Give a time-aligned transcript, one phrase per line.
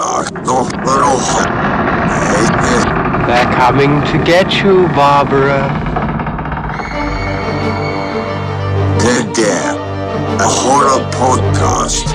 [0.00, 1.44] Sarto Rojo.
[3.26, 5.60] They're coming to get you, Barbara.
[8.98, 9.76] Dead Air,
[10.40, 12.06] a horror podcast.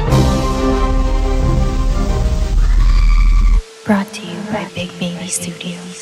[3.86, 5.95] Brought to you by Big Baby Studios.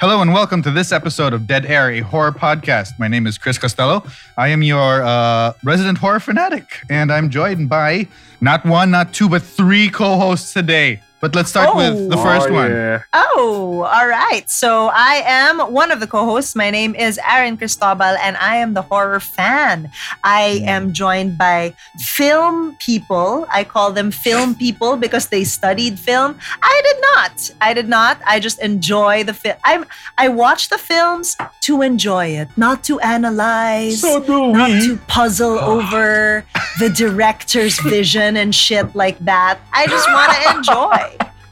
[0.00, 2.98] Hello and welcome to this episode of Dead Air, a horror podcast.
[2.98, 4.02] My name is Chris Costello.
[4.38, 8.08] I am your uh, resident horror fanatic, and I'm joined by
[8.40, 11.02] not one, not two, but three co-hosts today.
[11.20, 13.04] But let's start with the Oh, first oh, one.
[13.12, 14.48] Oh, all right.
[14.48, 16.56] So I am one of the co-hosts.
[16.56, 19.92] My name is Aaron Cristobal, and I am the horror fan.
[20.24, 20.68] I hmm.
[20.68, 23.46] am joined by film people.
[23.52, 26.38] I call them film people because they studied film.
[26.62, 27.50] I did not.
[27.60, 28.18] I did not.
[28.26, 29.56] I just enjoy the film.
[29.62, 29.84] I
[30.16, 31.36] I watch the films
[31.68, 34.86] to enjoy it, not to analyze, So do not we.
[34.88, 36.44] to puzzle over
[36.78, 39.60] the director's vision and shit like that.
[39.72, 41.09] I just want to enjoy.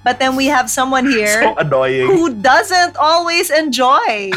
[0.08, 2.06] But then we have someone here So annoying.
[2.08, 4.32] who doesn't always enjoy.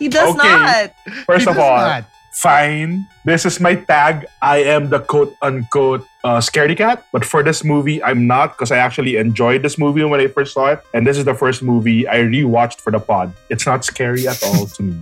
[0.00, 0.48] he does Okay.
[0.48, 0.96] not.
[1.28, 2.04] First He of all, not.
[2.32, 3.04] fine.
[3.28, 4.24] This is my tag.
[4.40, 7.04] I am the quote unquote uh, scaredy cat.
[7.12, 10.54] But for this movie, I'm not because I actually enjoyed this movie when I first
[10.56, 10.80] saw it.
[10.96, 13.36] And this is the first movie I rewatched for the pod.
[13.52, 14.96] It's not scary at all to me.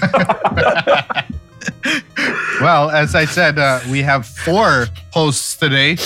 [2.60, 5.96] well, as I said, uh, we have four hosts today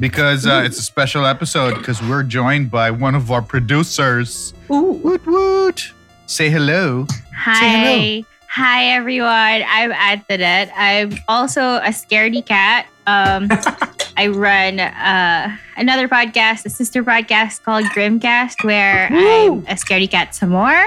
[0.00, 4.54] because uh, it's a special episode because we're joined by one of our producers.
[4.70, 5.00] Ooh.
[5.02, 5.92] Woot woot!
[6.26, 7.06] Say hello.
[7.36, 8.24] Hi.
[8.48, 9.28] Hi everyone.
[9.66, 10.70] I'm Antoinette.
[10.76, 12.86] I'm also a scaredy cat.
[13.06, 13.48] Um,
[14.16, 20.34] I run uh, another podcast, a sister podcast called Grimcast, where I'm a scaredy cat
[20.34, 20.84] some more.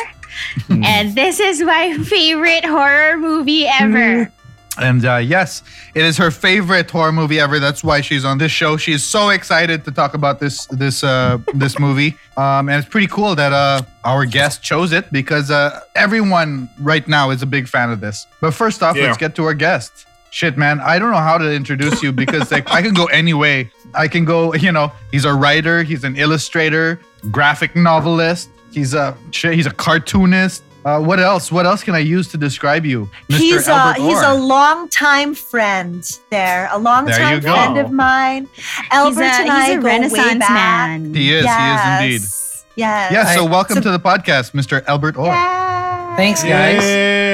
[0.69, 4.31] And this is my favorite horror movie ever.
[4.77, 7.59] And uh, yes, it is her favorite horror movie ever.
[7.59, 8.75] That's why she's on this show.
[8.75, 12.17] She is so excited to talk about this this uh, this movie.
[12.35, 17.07] Um, and it's pretty cool that uh, our guest chose it because uh, everyone right
[17.07, 18.27] now is a big fan of this.
[18.41, 19.03] But first off, Yeah.
[19.05, 20.07] let's get to our guest.
[20.31, 23.33] Shit, man, I don't know how to introduce you because like I can go any
[23.33, 23.71] way.
[23.93, 26.99] I can go, you know, he's a writer, he's an illustrator,
[27.31, 30.61] graphic novelist, he's a he's a cartoonist.
[30.85, 31.51] Uh, what else?
[31.51, 33.37] What else can I use to describe you, Mr.
[33.37, 34.23] He's a Elbert he's Or?
[34.23, 37.53] a longtime friend there, a longtime you go.
[37.55, 38.47] friend of mine.
[38.91, 40.49] Elbert he's a, and I he's a go way back.
[40.51, 41.13] man.
[41.15, 41.43] He is.
[41.43, 42.21] He is indeed.
[42.21, 42.65] Yes.
[42.75, 43.11] Yes.
[43.13, 44.83] Yeah, so I- welcome so- to the podcast, Mr.
[44.85, 45.27] Elbert Or.
[45.33, 46.15] Yay.
[46.17, 46.83] Thanks, guys.
[46.83, 47.24] Yay!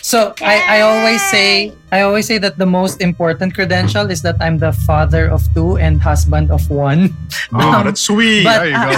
[0.00, 4.36] So I, I always say I always say that the most important credential is that
[4.40, 7.14] I'm the father of two and husband of one.
[7.52, 8.44] Oh, that's sweet.
[8.44, 8.92] But- There you go.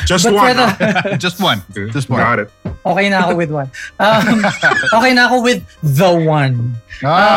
[0.06, 0.56] Just but one.
[0.56, 1.62] the Just one.
[1.92, 2.20] Just one.
[2.20, 2.48] Got it.
[2.86, 3.68] okay na ako with one.
[4.00, 4.40] Um,
[4.96, 6.74] okay na ako with the one.
[7.04, 7.36] Ah,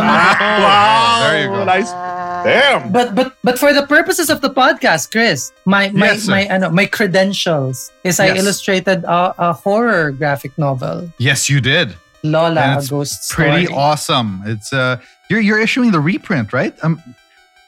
[0.59, 1.28] wow.
[1.28, 1.63] There you go.
[1.68, 1.92] Nice.
[2.44, 2.92] Damn.
[2.92, 6.69] But but but for the purposes of the podcast, Chris, my my Yes, my ano,
[6.72, 11.96] my credentials is I illustrated a, a horror graphic novel, Yes, you did.
[12.23, 13.78] Lola, it's ghost Pretty story.
[13.78, 14.41] awesome.
[14.45, 16.73] It's uh, you're you're issuing the reprint, right?
[16.84, 17.01] Um,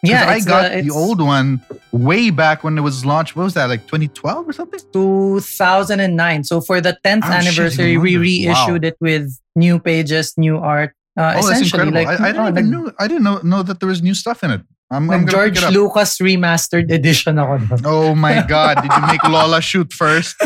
[0.03, 1.61] Yeah, I got the, it's old one
[1.91, 3.35] way back when it was launched.
[3.35, 3.69] What was that?
[3.69, 4.79] Like 2012 or something?
[4.93, 6.43] 2009.
[6.43, 10.93] So for the 10th Oh, anniversary, we reissued it with new pages, new art.
[11.17, 12.03] Uh, Oh, that's incredible.
[12.03, 12.91] like I, I didn't oh, even nag- know.
[12.99, 14.61] I didn't know, know that there was new stuff in it.
[14.91, 15.73] I'm, I'm nag gonna pick George it up.
[15.73, 17.81] Lucas remastered edition ako nun.
[17.85, 18.81] Oh my God!
[18.81, 20.35] Did you make Lola shoot first?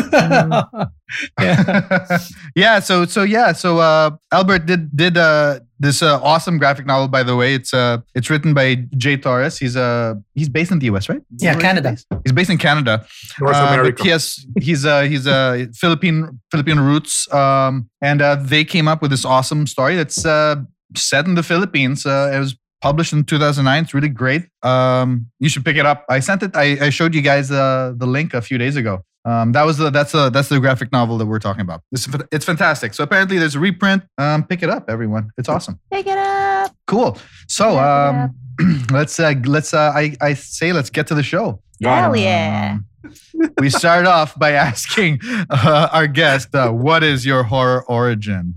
[1.40, 2.18] yeah.
[2.54, 7.08] yeah so so yeah so uh albert did did uh this uh, awesome graphic novel
[7.08, 10.78] by the way it's uh it's written by jay torres he's uh he's based in
[10.78, 11.90] the us right Yeah, Where is he Canada.
[11.90, 12.06] based?
[12.24, 13.04] he's based in canada
[13.40, 13.96] North Uh, America.
[13.98, 18.86] but he has he's uh he's uh philippine philippine roots um and uh they came
[18.86, 20.56] up with this awesome story that's uh
[20.94, 25.48] set in the philippines uh it was published in 2009 it's really great um you
[25.48, 28.34] should pick it up i sent it i, I showed you guys uh the link
[28.34, 31.26] a few days ago um, that was the that's the that's the graphic novel that
[31.26, 31.82] we're talking about.
[31.92, 32.94] It's it's fantastic.
[32.94, 34.02] So apparently there's a reprint.
[34.16, 35.30] Um, pick it up, everyone.
[35.36, 35.78] It's awesome.
[35.92, 36.74] Pick it up.
[36.86, 37.18] Cool.
[37.46, 41.60] So Pick um, let's uh, let's uh, I I say let's get to the show.
[41.82, 42.78] Hell yeah.
[43.58, 48.54] We start off by asking uh, our guest, uh, "What is your horror origin?"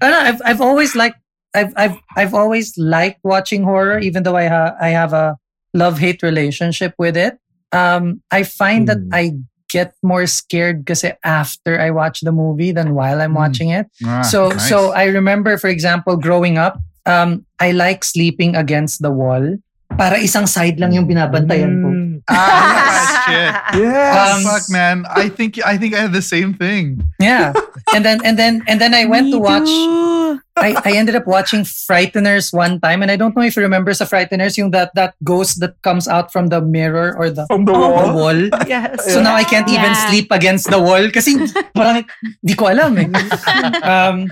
[0.00, 1.18] I know, I've I've always liked
[1.54, 5.36] I've I've I've always liked watching horror, even though I ha- I have a
[5.74, 7.38] love hate relationship with it.
[7.72, 9.14] Um, I find that Mm.
[9.14, 9.22] I
[9.70, 13.42] get more scared because after I watch the movie than while I'm Mm.
[13.42, 13.86] watching it.
[14.02, 14.66] Ah, so nice.
[14.68, 19.58] so I remember, for example, growing up, um, I like sleeping against the wall.
[19.98, 21.88] Para isang side lang yung binabantayan ko.
[21.90, 22.10] Mm.
[22.30, 23.52] ah, shit.
[23.82, 24.14] Yes.
[24.14, 24.96] Um, Fuck, man.
[25.10, 27.02] I think I think I had the same thing.
[27.22, 27.54] Yeah.
[27.94, 29.70] and then and then and then I went to watch
[30.60, 33.92] I, I ended up watching Frighteners one time, and I don't know if you remember
[33.94, 37.64] sa Frighteners yung that that ghost that comes out from the mirror or the, From
[37.64, 38.12] the the wall.
[38.14, 38.40] wall.
[38.68, 39.12] Yes.
[39.12, 41.36] So now I can't even sleep against the wall kasi
[41.74, 42.04] parang
[42.44, 43.08] di ko alam eh.
[43.82, 44.28] Um,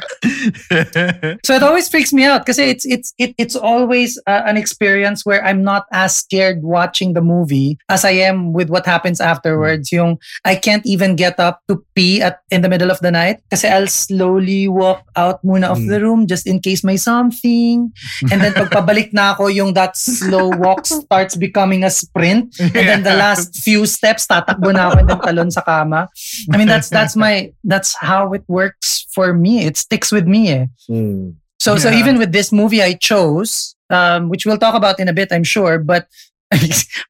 [1.45, 5.25] so it always freaks me out because it's it's it, it's always uh, an experience
[5.25, 9.93] where I'm not as scared watching the movie as I am with what happens afterwards.
[9.93, 13.41] Yung I can't even get up to pee at in the middle of the night
[13.49, 17.93] because I'll slowly walk out muna of the room just in case may something.
[18.33, 22.59] And then pagpabalik na ako, yung that slow walk starts becoming a sprint.
[22.59, 26.09] And then the last few steps, tatakbo na ako and then talon sa kama.
[26.51, 29.67] I mean, that's that's my that's how it works for me.
[29.69, 30.49] It sticks with me.
[30.51, 30.67] Eh.
[30.91, 31.37] Mm.
[31.61, 31.99] So so Yeah.
[32.01, 35.45] even with this movie I chose, um, which we'll talk about in a bit, I'm
[35.45, 36.07] sure, but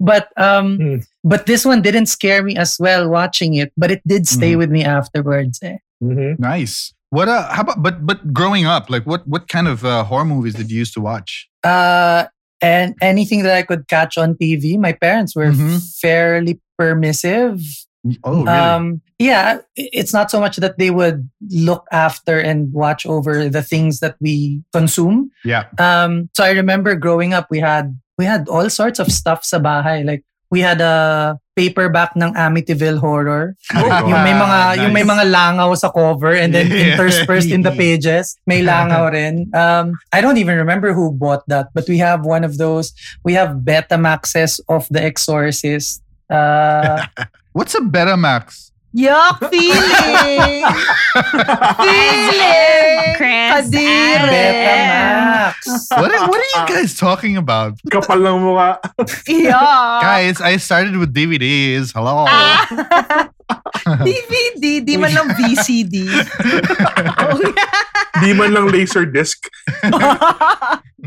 [0.00, 0.96] but um Hmm.
[1.22, 4.58] but this one didn't scare me as well watching it, but it did stay Mhm.
[4.58, 5.60] with me afterwards.
[5.62, 5.78] Eh.
[6.02, 6.38] Mhm.
[6.42, 6.90] nice.
[7.10, 10.24] What uh how about but but growing up, like what what kind of uh, horror
[10.28, 11.48] movies did you used to watch?
[11.64, 12.26] Uh
[12.60, 15.78] and anything that I could catch on TV, my parents were Mhm.
[16.00, 17.62] fairly permissive.
[18.24, 18.48] Oh, really?
[18.48, 23.62] Um, yeah, it's not so much that they would look after and watch over the
[23.62, 25.30] things that we consume.
[25.44, 25.66] yeah.
[25.78, 29.58] Um, so I remember growing up, we had we had all sorts of stuff sa
[29.58, 30.04] bahay.
[30.04, 33.52] Like we had a paperback ng Amityville Horror.
[33.74, 35.12] Oh, yung may mga Ah, yung may nice.
[35.12, 40.22] mga langaw sa cover and then interspersed in the pages may langaw rin um I
[40.22, 42.94] don't even remember who bought that but we have one of those
[43.26, 46.00] we have Betamaxes of The Exorcist
[46.30, 47.04] uh
[47.52, 48.67] What's a Betamax?
[48.96, 50.64] Yuck feeling!
[51.84, 53.14] feeling!
[53.20, 54.32] Chris, Kadire!
[54.32, 55.54] Betamax
[55.92, 57.76] What are, what are you guys talking about?
[57.92, 58.80] Kapal ng mukha.
[59.28, 60.00] Yuck!
[60.00, 61.92] Guys, I started with DVDs.
[61.92, 62.24] Hello.
[62.24, 63.28] Ah.
[64.08, 66.08] DVD, di man lang VCD.
[68.18, 69.46] Di man lang laser disc.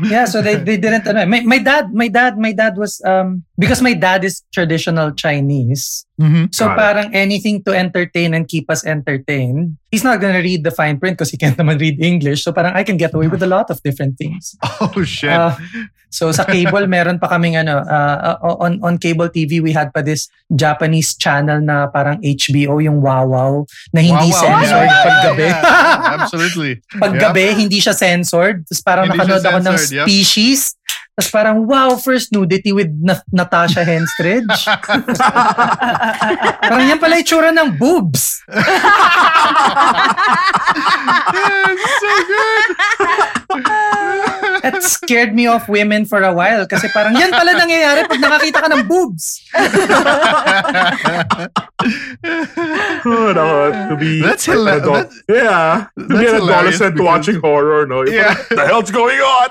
[0.08, 3.44] yeah so they, they didn't ano, my, my dad my dad my dad was um
[3.62, 6.50] because my dad is traditional Chinese Mhm.
[6.50, 6.78] so Got it.
[6.78, 11.14] parang anything to entertain and keep us entertained he's not gonna read the fine print
[11.14, 13.70] because he can't naman read English so parang I can get away with a lot
[13.70, 15.30] of different things Oh shit.
[15.30, 15.54] Uh,
[16.12, 19.88] so sa cable meron pa kaming ano uh, uh, on on cable TV we had
[19.90, 23.52] pa this Japanese channel na parang HBO yung Wow Wow
[23.90, 24.42] na hindi Wow, wow.
[24.44, 26.16] censored Yeah, pag yeah, gabi yeah.
[26.20, 26.72] Absolutely.
[27.00, 27.22] pag Yeah.
[27.24, 30.06] gabi hindi siya censored tapos parang Hindi nakanood ako ng yep.
[30.06, 30.60] species
[31.12, 34.48] tapos parang wow first nudity with Na- Natasha Henstridge
[36.72, 38.40] parang yan pala itsura ng boobs
[42.02, 42.68] so good.
[44.72, 48.58] that scared me off women for a while kasi parang yan pala nangyayari pag nakakita
[48.64, 49.44] ka ng boobs
[53.04, 55.86] Oh, no, to be That's an hila- adult- that's- yeah.
[55.98, 58.02] To be that's an hilarious adolescent watching horror, no?
[58.06, 58.28] You're Yeah.
[58.28, 59.48] like, What the hell's going on?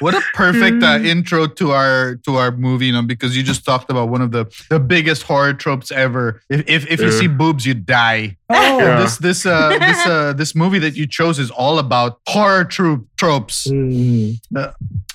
[0.00, 3.64] What a perfect uh, intro to our to our movie, you know, because you just
[3.64, 6.42] talked about one of the the biggest horror tropes ever.
[6.50, 7.18] If if, if you Yeah.
[7.24, 8.36] see boobs, you die.
[8.50, 9.00] Oh Yeah.
[9.00, 13.06] This this uh this uh this movie that you chose is all about horror trope
[13.16, 13.66] tropes.
[13.68, 14.38] Mm.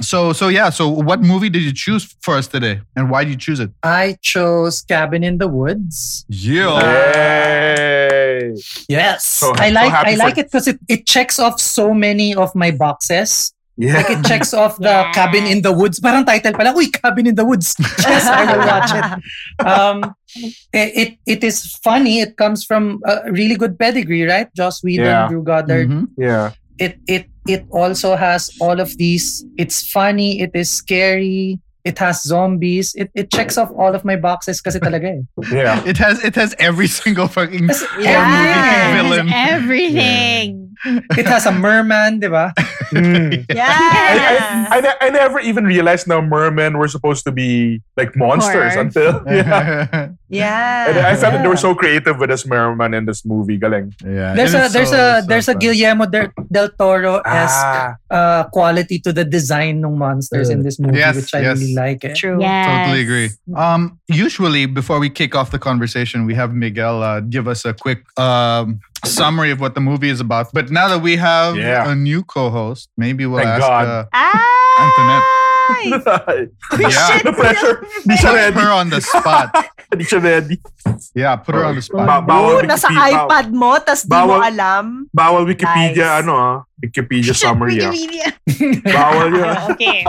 [0.01, 0.69] So so yeah.
[0.69, 3.71] So what movie did you choose for us today, and why did you choose it?
[3.83, 6.79] I chose Cabin in the Woods Yeah.
[6.79, 8.55] Yay.
[8.89, 11.93] yes So- I like happy I for- like it because it, it checks off so
[11.93, 13.95] many of my boxes Yeah.
[14.03, 15.11] Like it checks off the Yeah.
[15.15, 16.03] cabin in the woods.
[16.03, 17.79] Parang title pala, uy, cabin in the woods.
[18.03, 19.05] Yes, I will watch it.
[19.63, 19.97] Um,
[20.35, 22.19] it, it it is funny.
[22.21, 24.47] It comes from a really good pedigree, right?
[24.55, 25.27] Joss Whedon, Yeah.
[25.27, 25.89] Drew Goddard.
[25.89, 26.07] Mhm.
[26.17, 26.51] yeah.
[26.79, 29.43] It it it also has all of these.
[29.57, 30.39] It's funny.
[30.41, 31.59] It is scary.
[31.83, 32.93] It has zombies.
[32.95, 35.23] It it checks off all of my boxes kasi talaga eh.
[35.51, 35.79] Yeah.
[35.87, 38.95] It has it has every single fucking Kasi horror movie everything.
[38.95, 39.27] villain.
[39.31, 40.49] everything.
[40.85, 42.53] It has a merman, di ba?
[42.93, 43.45] Mm.
[43.53, 43.67] Yeah.
[43.69, 48.73] I, I, I, I never even realized now mermen were supposed to be like monsters
[48.73, 48.81] Horror.
[48.87, 50.09] until yeah.
[50.29, 50.89] yeah.
[50.89, 53.57] And I thought that they were so creative with this merman in this movie.
[53.57, 53.93] Galing.
[54.03, 54.33] yeah.
[54.33, 55.55] There's it a there's so- a so there's a.
[55.59, 60.79] Guillermo del, del Toro esque Ah, uh, quality to the design ng monsters in this
[60.79, 61.59] movie, Yes, which I yes.
[61.59, 62.05] really like.
[62.05, 62.13] Eh.
[62.15, 62.39] True.
[62.39, 62.87] Yes.
[62.87, 63.29] Totally agree.
[63.59, 67.73] Um, usually, before we kick off the conversation, we have Miguel uh, give us a
[67.73, 70.47] quick um, summary of what the movie is about.
[70.53, 71.89] But now that we have Yeah.
[71.89, 73.67] a new co-host, maybe we'll Thank ask.
[73.67, 73.85] God.
[74.11, 74.37] Uh,
[74.79, 75.27] Antoinette.
[76.81, 77.85] yeah, the pressure.
[78.01, 78.57] Di siya put ready.
[78.57, 79.47] her on the spot.
[79.93, 80.57] Di siya ready.
[81.13, 82.09] Yeah, put her on the spot.
[82.09, 83.25] Ba- bawal nasa Wikipedia.
[83.29, 85.05] iPad mo, tas di mo alam.
[85.13, 86.19] Bawal Wikipedia, Nice.
[86.25, 86.55] ano ah.
[86.81, 87.93] Wikipedia summary ah.
[87.93, 88.27] Wikipedia.
[88.97, 89.55] Bawal yun.
[89.77, 89.99] okay.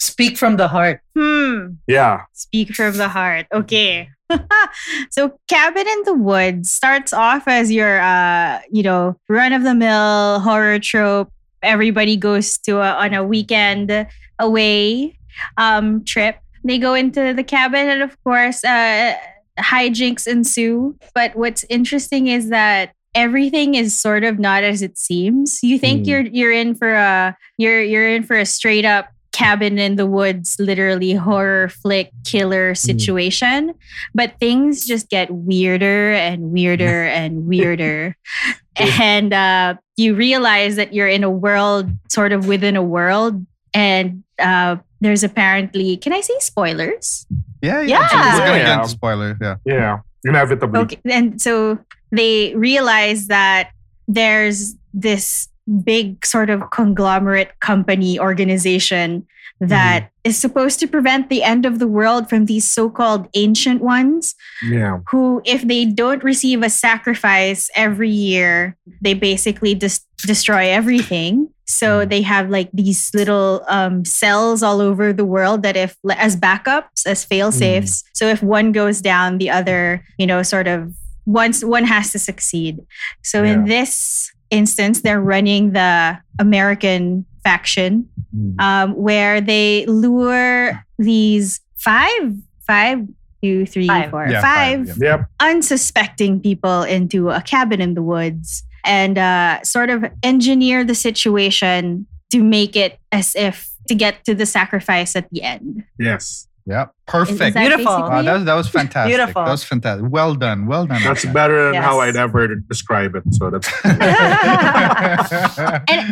[0.00, 1.04] Speak from the heart.
[1.12, 1.76] Hmm.
[1.84, 2.24] Yeah.
[2.32, 3.52] Speak from the heart.
[3.52, 4.08] Okay.
[5.10, 9.74] so Cabin in the Woods starts off as your uh, you know, run of the
[9.74, 11.32] mill horror trope
[11.62, 14.06] everybody goes to a, on a weekend
[14.38, 15.14] away
[15.58, 16.38] um, trip.
[16.64, 19.14] They go into the cabin, and of course, uh,
[19.58, 20.96] hijinks ensue.
[21.14, 25.62] But what's interesting is that everything is sort of not as it seems.
[25.62, 26.06] You think Mm.
[26.06, 30.06] you're you're in for a you're you're in for a straight up cabin in the
[30.06, 33.74] woods, literally horror flick killer situation.
[34.14, 38.16] But things just get weirder and weirder and weirder.
[38.76, 43.44] and uh, you realize that you're in a world sort of within a world.
[43.74, 47.26] And uh, there's apparently, can I say spoilers?
[47.62, 48.08] Yeah, Yeah.
[48.48, 48.82] We're Yeah.
[48.84, 49.36] spoiler.
[49.40, 49.56] Yeah.
[49.64, 50.80] Yeah, inevitably.
[50.80, 50.98] Okay.
[51.04, 51.78] And so
[52.10, 53.70] they realize that
[54.08, 59.26] there's this big sort of conglomerate company organization
[59.60, 60.10] that mm-hmm.
[60.24, 65.00] is supposed to prevent the end of the world from these so-called ancient ones Yeah.
[65.10, 71.50] who if they don't receive a sacrifice every year they basically just destroy everything.
[71.66, 72.08] So mm-hmm.
[72.08, 77.06] they have like these little um, cells all over the world that if as backups
[77.06, 78.06] as fail safes mm.
[78.14, 80.94] so if one goes down the other you know sort of
[81.26, 82.80] once one has to succeed.
[83.22, 88.08] So in this instance they're running the american faction
[88.58, 92.34] um, where they lure these five,
[92.66, 93.04] five,
[93.42, 94.10] two, three, Five.
[94.10, 95.16] four, Yeah, five five, yeah.
[95.16, 95.26] Yep.
[95.40, 102.06] unsuspecting people into a cabin in the woods and uh, sort of engineer the situation
[102.30, 105.82] to make it as if to get to the sacrifice at the end.
[105.98, 106.46] Yes.
[106.66, 106.86] Yeah.
[107.14, 107.54] Is- is Perfect.
[107.54, 107.84] that Beautiful.
[107.92, 109.16] Wow, that was that was fantastic.
[109.16, 109.44] Beautiful.
[109.44, 110.06] That was fantastic.
[110.10, 110.66] Well done.
[110.66, 111.02] Well done.
[111.02, 111.32] That's Arkan.
[111.32, 113.22] better than how I'd ever describe it.
[113.34, 113.98] So that's and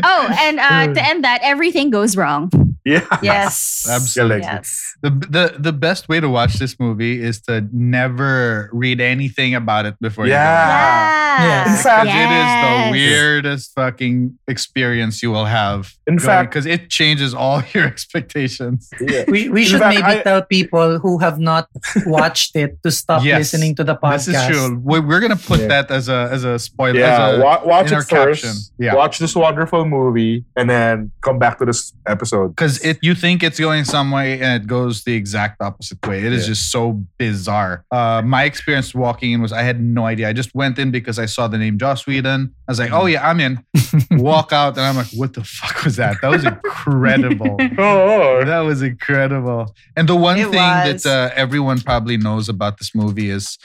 [0.04, 2.50] oh, and uh, to end that, everything goes wrong.
[2.84, 3.04] yeah.
[3.22, 3.86] Yes.
[3.90, 4.42] Absolutely.
[4.46, 4.94] Yes.
[5.02, 9.86] the, the the best way to watch this movie is to never read anything about
[9.86, 10.36] it before you go.
[10.36, 11.18] Yeah.
[11.38, 11.70] Yeah.
[11.70, 12.92] In fact, Because it is the Yes.
[12.92, 15.92] weirdest fucking experience you will have.
[16.06, 18.88] In fact- because it changes all your expectations.
[19.00, 19.24] Yeah.
[19.28, 21.68] We, we In should fact, maybe I- tell people who have not
[22.06, 23.38] watched it to stop Yes.
[23.52, 24.26] listening to the podcast.
[24.26, 24.80] This is true.
[24.82, 25.68] We- We're gonna put Yeah.
[25.68, 26.98] that as a as a spoiler.
[27.00, 28.08] Yeah, as a, wa- watch it first.
[28.08, 28.52] caption.
[28.78, 28.94] Yeah.
[28.94, 32.48] Watch this wonderful movie, and then come back to this episode.
[32.56, 36.24] because it you think it's going some way and it goes the exact opposite way.
[36.24, 36.48] It is Yeah.
[36.54, 37.84] just so bizarre.
[37.90, 40.28] Uh, my experience walking in was I had no idea.
[40.28, 42.52] I just went in because I saw the name Joss Whedon.
[42.68, 43.64] I was like, oh yeah, I'm in.
[44.10, 46.16] Walk out and I'm like, what the fuck was that?
[46.20, 47.56] That was incredible.
[47.78, 49.74] Oh, that was incredible.
[49.96, 51.02] And the one It thing was.
[51.02, 53.56] that uh, everyone probably knows about this movie is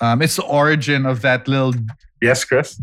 [0.00, 1.74] um, it's the origin of that little.
[2.22, 2.80] yes, Chris.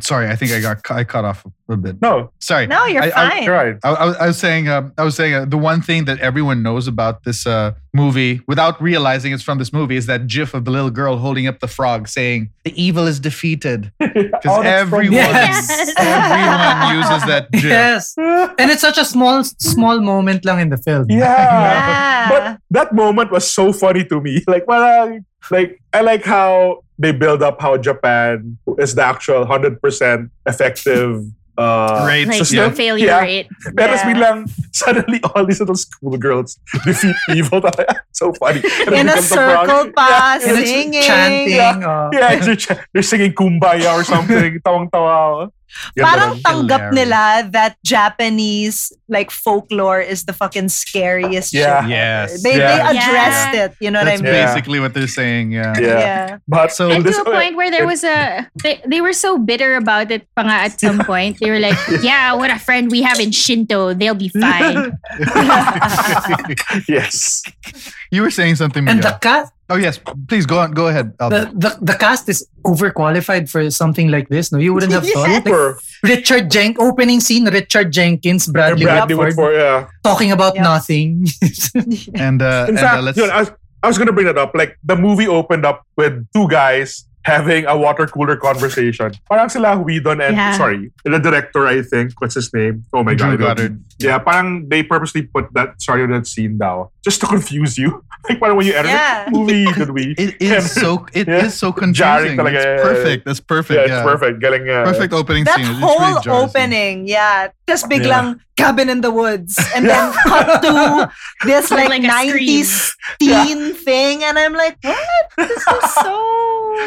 [0.00, 2.00] Sorry, I think I got I cut off a bit.
[2.00, 2.66] No, Sorry.
[2.66, 3.42] No, you're I- I- fine.
[3.42, 3.76] you're right.
[3.84, 6.18] I, I, was- I was saying, uh, I was saying, uh, the one thing that
[6.20, 10.54] everyone knows about this uh, movie, without realizing it's from this movie, is that GIF
[10.54, 14.62] of the little girl holding up the frog, saying, "The evil is defeated." Because Oh,
[14.62, 15.94] that's from- everyone, Yes.
[15.98, 17.64] everyone uses that GIF.
[17.64, 18.14] Yes.
[18.16, 21.06] And it's such a small, small moment lang in the film.
[21.10, 21.18] Yeah.
[21.18, 22.28] Yeah.
[22.30, 24.42] But that moment was so funny to me.
[24.48, 30.30] Like, parang, like I like how they build up how Japan is the actual 100%
[30.46, 31.26] effective
[31.58, 32.24] uh, Great.
[32.28, 32.58] Like system.
[32.64, 33.20] no failure Yeah.
[33.20, 33.48] rate.
[33.76, 34.06] Pero Yeah.
[34.08, 34.38] biglang,
[34.72, 36.56] suddenly all these little schoolgirls
[36.86, 37.60] defeat evil.
[38.16, 38.62] so funny.
[38.88, 39.68] And In a becomes the frog.
[39.68, 40.08] circle pa,
[40.40, 40.64] Yeah.
[40.64, 41.02] Singing.
[41.04, 41.84] chanting.
[41.84, 44.60] uh, Yeah, they're, ch- they're singing Kumbaya or something.
[44.64, 45.52] Tawang-tawa.
[45.96, 51.82] Ganda Parang tanggap nila that Japanese like folklore is the fucking scariest Yeah.
[51.82, 51.90] shit.
[51.90, 52.42] Yes.
[52.42, 52.76] They, Yeah.
[52.92, 53.70] they addressed it.
[53.80, 54.40] You know That's what I mean?
[54.40, 54.46] Yeah.
[54.54, 55.52] basically what they're saying.
[55.52, 55.74] Yeah.
[55.78, 56.36] Yeah.
[56.48, 59.36] But So- And this- to a point where there was a, they, they were so
[59.38, 61.38] bitter about it pa nga at some point.
[61.40, 63.92] They were like, yeah, what a friend we have in Shinto.
[63.94, 64.92] They'll be fine.
[66.88, 67.42] yes.
[68.12, 68.86] you were saying something.
[68.86, 70.72] And the cast, oh yes, please go on.
[70.72, 71.16] Go ahead.
[71.18, 74.52] the, the, the cast is overqualified for something like this.
[74.52, 75.44] No, you wouldn't have thought.
[75.46, 79.88] Like, Richard Jen opening scene, Richard Jenkins, Bradley, Bradley Whitford, Whitford, yeah.
[80.04, 80.62] talking about Yep.
[80.64, 81.26] nothing.
[82.14, 83.18] and uh, In and, fact, uh, let's.
[83.18, 83.52] yun, I, was,
[83.82, 84.52] I was gonna bring that up.
[84.54, 89.12] Like the movie opened up with two guys having a water cooler conversation.
[89.30, 90.52] Parang sila Whedon and Yeah.
[90.58, 92.18] sorry, the director I think.
[92.20, 92.84] What's his name?
[92.92, 93.56] Oh my Drew god.
[93.58, 93.78] Goddard.
[93.98, 98.02] Yeah, parang they purposely put that sorry on that scene down just to confuse you.
[98.28, 99.24] like parang when you edit Yeah.
[99.30, 100.14] the movie, could we?
[100.18, 101.06] It is so.
[101.14, 101.48] It is Yeah.
[101.54, 102.38] so Jarring confusing.
[102.38, 103.20] talaga, It's yeah, yeah, perfect.
[103.26, 103.78] That's perfect.
[103.78, 104.34] yeah, Yeah, it's perfect.
[104.42, 105.70] Getting uh, Perfect opening That scene.
[105.70, 107.48] It's whole really opening, yeah.
[107.68, 109.58] Just biglang cabin in the woods.
[109.74, 111.10] And then cut to
[111.44, 114.24] this Like like, 90s teen thing.
[114.24, 115.26] And I'm like, what?
[115.36, 116.14] This is so.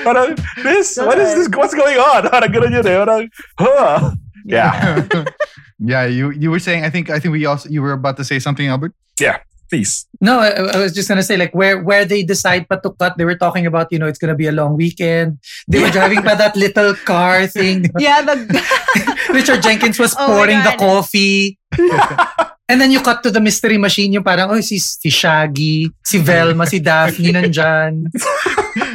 [0.03, 1.50] Parang, this, what is this?
[1.53, 2.29] What's going on?
[2.29, 2.84] Parang ganun yun.
[2.84, 3.29] Parang,
[3.60, 4.12] huh?
[4.46, 5.01] Yeah,
[5.79, 6.86] yeah, you you were saying.
[6.86, 8.94] I think I think we also you were about to say something, Elbert.
[9.17, 10.05] Yeah please.
[10.22, 13.17] No, I, I was just gonna say like where where they decide but to cut.
[13.17, 15.39] They were talking about you know it's gonna be a long weekend.
[15.67, 17.86] They were driving by that little car thing.
[18.00, 18.36] Yeah, the,
[19.36, 21.60] Richard Jenkins was Oh pouring the coffee.
[22.65, 26.18] And then you cut to the mystery machine, yung parang, oh, si, si Shaggy, si
[26.18, 28.10] Velma, si Daphne nandyan.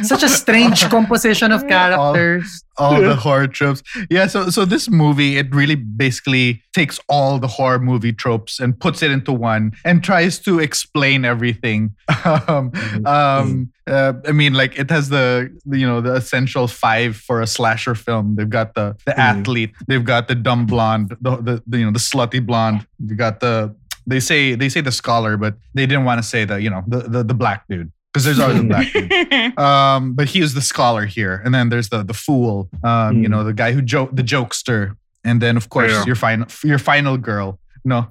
[0.03, 2.63] Such a strange composition of characters.
[2.77, 3.83] all the horror tropes.
[4.09, 8.77] Yeah, so so this movie it really basically takes all the horror movie tropes and
[8.79, 11.95] puts it into one and tries to explain everything.
[12.47, 12.71] Um,
[13.05, 17.41] um, uh, I mean, like it has the the, you know the essential five for
[17.41, 18.35] a slasher film.
[18.35, 21.91] They've got the the athlete, they've got the dumb blonde, the, the, the you know
[21.91, 22.85] the slutty blonde.
[23.05, 23.75] You got the
[24.07, 26.83] they say they say the scholar, but they didn't want to say the you know
[26.87, 30.53] the the, the black dude because there's always a black dude um, but he is
[30.53, 33.81] the scholar here, and then there's the the fool, um, you know, the guy who
[33.81, 36.05] joke, the jokester, and then of course Yeah.
[36.05, 37.59] your final your final girl.
[37.85, 38.07] No,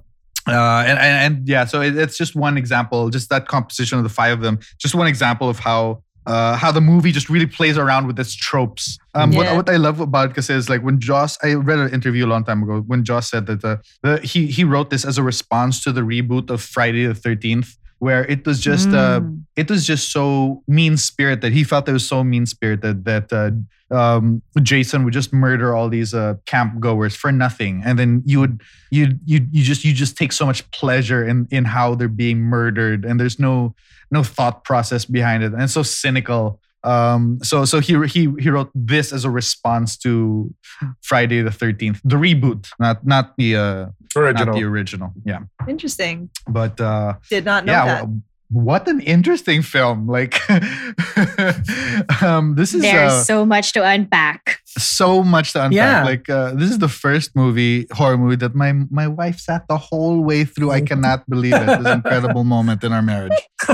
[0.48, 4.04] uh, and, and and yeah, so it, it's just one example, just that composition of
[4.04, 6.02] the five of them, just one example of how.
[6.26, 8.98] Uh, how the movie just really plays around with its tropes.
[9.14, 9.56] Um, what, Yeah.
[9.56, 12.44] what I love about it is like when Joss, I read an interview a long
[12.44, 15.82] time ago when Joss said that the, the he he wrote this as a response
[15.82, 19.44] to the reboot of Friday the Thirteenth, where it was just uh, Mm.
[19.56, 21.52] it was just so mean spirited.
[21.52, 23.50] He felt it was so mean spirited that uh,
[23.94, 28.40] um, Jason would just murder all these uh, camp goers for nothing, and then you
[28.40, 32.08] would you you you just you just take so much pleasure in in how they're
[32.08, 33.74] being murdered, and there's no
[34.10, 36.60] no thought process behind it, and so cynical.
[36.82, 40.48] Um, so so he he he wrote this as a response to
[41.02, 45.12] Friday the Thirteenth, the reboot, not not the uh, not the original.
[45.24, 46.30] Yeah, Interesting.
[46.48, 46.80] but.
[46.80, 48.00] uh Did not know yeah that.
[48.08, 50.34] w- what an interesting film like
[52.22, 54.58] um this is There's uh, so much to unpack.
[54.66, 56.02] so much to unpack Yeah.
[56.02, 59.78] like uh, this is the first movie horror movie that my my wife sat the
[59.78, 63.38] whole way through i cannot believe it this incredible moment in our marriage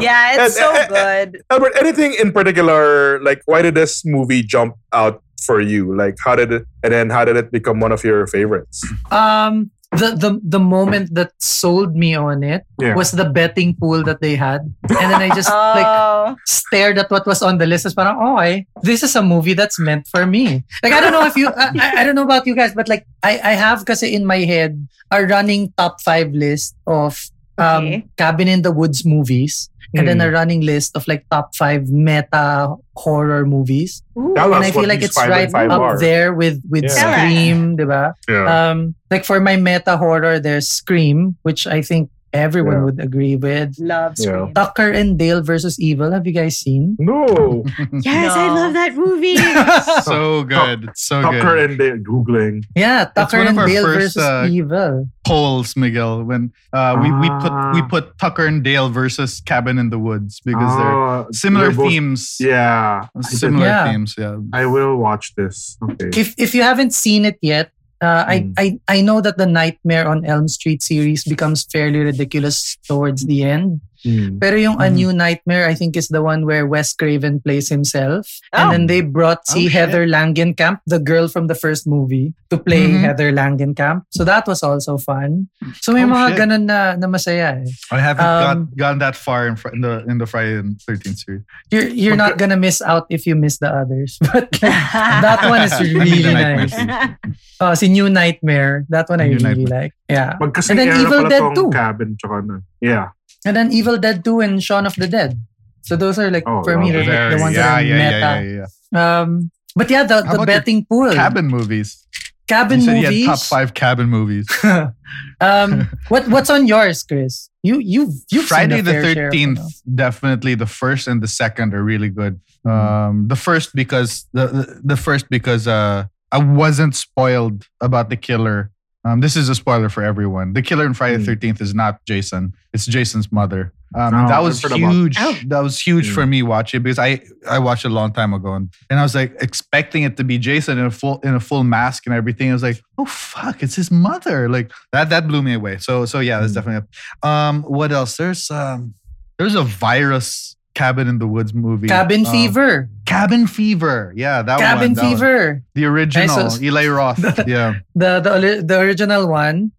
[0.00, 0.88] yeah, it's And- so and-
[1.32, 1.42] good.
[1.50, 5.94] Albert, anything in particular, like why did this movie jump out for you?
[5.94, 8.82] Like how did it, and then how did it become one of your favorites?
[9.10, 12.96] Um, the, the the moment that sold me on it Yeah.
[12.98, 14.62] was the betting pool that they had.
[14.90, 15.48] And then I just
[15.78, 17.86] like Oh, stared at what was on the list.
[17.86, 20.64] As parang, oh, okay, this is a movie that's meant for me.
[20.82, 22.88] Like, I don't know if you, I, I- I don't know about you guys, but
[22.88, 24.74] like, I, I have because in my head
[25.12, 27.22] a running top five list of
[27.56, 28.04] um, Okay.
[28.18, 29.70] Cabin in the Woods movies.
[29.94, 30.26] And then Hmm.
[30.26, 34.02] a running list of like top five meta horror movies.
[34.34, 35.98] Tell and I feel like it's right up are.
[35.98, 36.98] there with with Yeah.
[36.98, 38.12] Scream, diba?
[38.28, 38.46] Yeah.
[38.70, 42.84] Um, like for my meta horror, there's Scream, which I think everyone Yeah.
[42.84, 43.78] would agree with.
[43.78, 44.50] love Yeah.
[44.54, 46.10] Tucker and Dale versus Evil.
[46.12, 46.96] Have you guys seen?
[46.98, 47.64] no.
[48.02, 49.38] Yes, I love that movie.
[50.02, 52.64] so good it's so Tucker good and Dale googling.
[52.74, 55.08] Yeah, Tucker one of and Dale first, versus uh, Evil.
[55.24, 57.88] polls miguel when uh we, we put we Ah.
[57.88, 61.88] put tucker and dale versus cabin in the woods because they're Ah, similar they're both-
[61.88, 63.08] themes Yeah.
[63.22, 63.84] Similar Yeah.
[63.88, 65.78] themes yeah I will watch this.
[65.80, 66.10] Okay.
[66.12, 67.70] If if you haven't seen it yet,
[68.04, 68.52] uh, Mm.
[68.56, 73.26] I, I I know that the Nightmare on Elm Street series becomes fairly ridiculous towards
[73.26, 73.80] the end.
[74.04, 74.36] Hmm.
[74.36, 74.94] Pero yung A Mhm.
[75.00, 78.28] New Nightmare, I think, is the one where Wes Craven plays himself.
[78.52, 78.70] And Oh.
[78.76, 79.72] then they brought Oh, si shit.
[79.72, 83.00] Heather Langenkamp, the girl from the first movie, to play Mhm.
[83.00, 84.04] Heather Langenkamp.
[84.12, 85.48] So that was also fun.
[85.80, 86.38] So may Oh, mga shit.
[86.38, 87.68] ganun na, na masaya eh.
[87.90, 90.76] i haven't Um, got gotten that far in, fr- in the in the friday the
[90.84, 94.20] 13th series You're you're not gonna miss out if you miss the others.
[94.32, 96.76] But that one is really nice.
[96.76, 97.16] series.
[97.60, 98.84] Oh, si New Nightmare.
[98.92, 99.88] That one I New really Nightmare.
[99.88, 99.92] like.
[100.10, 100.36] Yeah.
[100.42, 101.70] Magkasing And then era Evil pala Dead tong 2.
[101.72, 102.56] Cabin tsaka na.
[102.84, 103.06] Yeah.
[103.44, 105.38] And then Evil Dead 2 and Shaun of the Dead.
[105.82, 106.92] So those are like Oh, for me wow.
[106.92, 108.66] they're like Very- the ones yeah, that are yeah, meta.
[108.92, 109.20] yeah.
[109.20, 112.00] Um, but yeah, the, How the betting pool, cabin movies
[112.46, 113.26] cabin you you movies.
[113.26, 114.46] had top five cabin movies
[115.40, 117.48] um, what what's on yours, Chris?
[117.62, 121.08] You you've you've Friday seen the a fair share of them, Thirteenth, definitely the first
[121.08, 122.40] and the second are really good.
[122.66, 122.70] Mm-hmm.
[122.70, 128.16] Um, the first because the, the the first because uh I wasn't spoiled about the
[128.16, 128.70] killer.
[129.04, 130.54] Um, this is a spoiler for everyone.
[130.54, 131.26] The killer in Friday the Mm.
[131.26, 132.54] Thirteenth is not Jason.
[132.72, 133.72] It's Jason's mother.
[133.94, 135.16] Um, Oh, that I've was huge.
[135.20, 135.38] Oh.
[135.46, 138.54] That was huge for me watching because I I watched it a long time ago
[138.54, 141.40] and, and I was like expecting it to be Jason in a full in a
[141.40, 142.50] full mask and everything.
[142.50, 144.48] I was like, oh fuck, it's his mother.
[144.48, 145.78] Like that that blew me away.
[145.78, 146.56] So so yeah, that's Mm.
[146.56, 146.88] definitely.
[147.22, 148.16] Um, what else?
[148.16, 148.94] There's um
[149.38, 151.88] there's a virus cabin in the woods movie.
[151.88, 152.88] Cabin Um, Fever.
[153.06, 154.12] Cabin Fever.
[154.16, 155.04] Yeah, that Cabin one.
[155.04, 155.16] one.
[155.16, 155.62] Fever.
[155.74, 156.50] The original.
[156.62, 157.18] Eli Roth.
[157.46, 157.80] yeah.
[157.94, 159.72] The the the original one.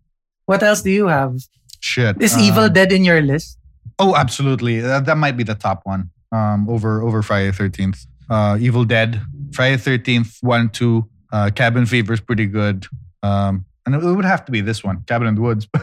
[0.46, 1.38] What else do you have?
[1.80, 2.22] Shit.
[2.22, 3.58] Is Um, Evil Dead in your list?
[4.00, 4.80] Oh, absolutely.
[4.82, 6.10] That, that might be the top one.
[6.32, 8.06] Um, over over Friday Thirteenth.
[8.30, 9.22] Uh, Evil Dead,
[9.54, 11.08] Friday Thirteenth, one, two.
[11.32, 12.88] Uh, Cabin Fever is pretty good.
[13.24, 15.68] Um, and it would have to be this one, Cabin in the Woods.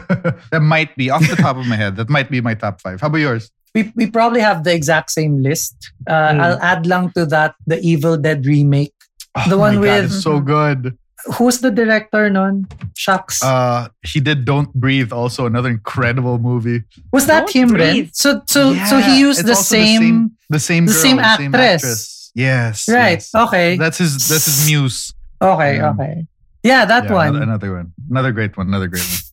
[0.51, 1.95] that might be off the top of my head.
[1.95, 2.99] That might be my top five.
[2.99, 3.49] How about yours?
[3.73, 5.75] We, we probably have the exact same list.
[6.07, 6.41] Uh, Hmm.
[6.41, 8.93] I'll add lang to that the Evil Dead remake.
[9.49, 10.97] The one my God, with- it's so good.
[11.39, 12.67] Who's the director nun?
[12.99, 13.41] Shucks.
[13.41, 16.83] Uh, he did "Don't Breathe," also another incredible movie.
[17.15, 18.11] Was that Don't him, breathe.
[18.11, 18.13] Ren?
[18.13, 21.19] So so so he used the same, the same, the girl, same
[21.55, 22.29] actress.
[22.35, 23.23] Yes, right?
[23.23, 23.31] yes.
[23.33, 23.77] Okay.
[23.77, 24.27] That's his.
[24.27, 25.13] That's his muse.
[25.41, 25.79] okay.
[25.79, 26.27] Um, Okay.
[26.61, 27.27] Yeah, that Yeah, one.
[27.39, 27.87] Another, another one.
[28.11, 28.67] Another great one.
[28.67, 29.23] Another great one.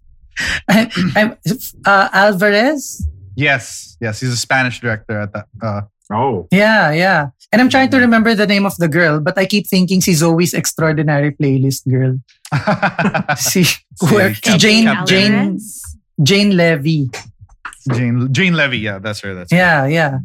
[1.19, 1.37] I'm,
[1.85, 3.03] uh, Alvarez.
[3.41, 4.21] Yes, yes.
[4.21, 5.47] He's a Spanish director at that.
[5.63, 6.49] Uh, Oh.
[6.51, 7.31] Yeah, yeah.
[7.55, 10.27] And I'm trying to remember the name of the girl, but I keep thinking she's
[10.27, 12.19] always extraordinary playlist girl.
[13.39, 13.63] Si,
[14.03, 15.31] whoever- Cap- Jane, Captain.
[15.31, 15.59] Jane,
[16.19, 17.11] Jane Levy.
[17.95, 18.79] Jane Jane Levy.
[18.83, 19.39] Yeah, that's her.
[19.39, 19.57] That's her.
[19.57, 20.19] Yeah, yeah.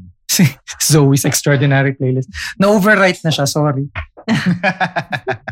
[0.81, 2.33] Zoey's extraordinary playlist.
[2.57, 3.85] Na-overwrite na siya, sorry.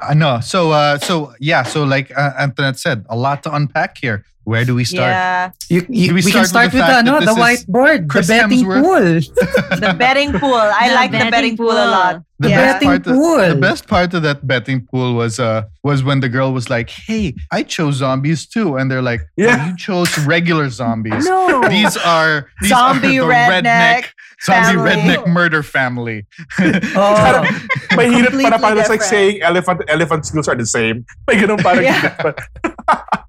[0.00, 0.40] I know.
[0.40, 1.62] So, uh, so yeah.
[1.62, 4.24] So, like uh, Antoinette said, a lot to unpack here.
[4.44, 5.10] Where do we start?
[5.10, 5.50] Yeah.
[5.68, 8.08] You, you, Do we, we can start start with with, the the, fact the whiteboard,
[8.08, 8.82] Chris the betting Hemsworth?
[9.26, 9.78] pool.
[9.80, 10.54] The betting pool.
[10.54, 12.22] I The like the betting betting pool a lot.
[12.38, 12.56] The Yeah.
[12.56, 13.48] best Betting part, pool.
[13.48, 16.90] the best part of that betting pool was uh was when the girl was like,
[16.90, 19.56] "Hey, I chose zombies too," and they're like, Yeah.
[19.58, 21.26] "Oh, you chose regular zombies.
[21.26, 21.66] No.
[21.68, 24.04] These are these Zombie are the redneck
[24.42, 26.26] zombie family." redneck murder family."
[26.96, 27.42] Oh.
[27.96, 31.04] May hirit pa na parang it's like saying elephant elephant skills are the same.
[31.28, 32.00] May ganun parang Yeah.
[32.00, 32.30] hirit pa.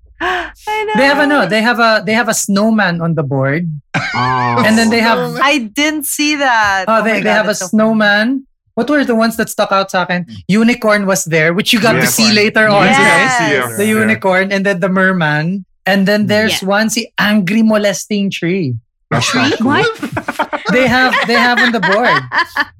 [0.97, 3.69] They have a no, they have a they have a snowman on the board.
[3.95, 4.63] Oh.
[4.65, 6.85] And then they have I didn't see that.
[6.87, 8.47] Oh, oh my they, they God, have a so snowman.
[8.73, 10.25] What were the ones that stuck out sa akin?
[10.25, 10.35] Mm.
[10.47, 12.13] Unicorn was there, which you got to Yes.
[12.17, 12.97] see later on, Yes.
[12.97, 13.51] right?
[13.53, 13.77] Yeah.
[13.77, 15.65] The unicorn and then the merman.
[15.85, 16.69] And then there's Yeah.
[16.81, 18.73] one si angry molesting tree.
[19.09, 19.67] That's not cool.
[19.71, 19.87] What?
[20.71, 22.21] They have they have on the board.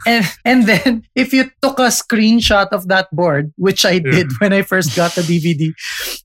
[0.06, 4.54] And and then if you took a screenshot of that board, which I did when
[4.54, 5.72] I first got the DVD,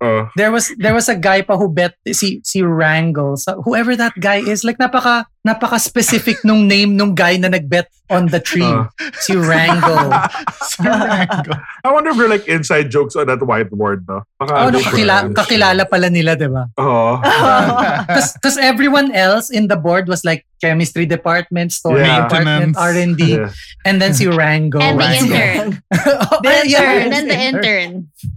[0.02, 0.28] Oh.
[0.36, 3.36] there was there was a guy pa who bet si si Wrangle.
[3.36, 7.86] So whoever that guy is, like napaka napaka specific nung name nung guy na nagbet
[8.08, 8.62] on the tree.
[8.62, 8.86] Uh.
[9.18, 10.12] si Wrangle.
[10.82, 14.22] I wonder if there are like inside jokes on that whiteboard, no?
[14.38, 16.68] Baka Oh, no, hindi ko kakila- kakilala pala nila, di ba?
[16.78, 17.18] Oo.
[18.36, 22.28] Because everyone else in the board was like chemistry department, story Yeah.
[22.28, 22.76] department.
[22.78, 23.50] R&D, Yeah.
[23.88, 24.78] and then si Rango.
[24.78, 25.34] And the Rango.
[25.34, 25.68] intern.
[25.90, 26.68] Oh, The yeah, intern.
[26.70, 27.90] yeah, Then the intern.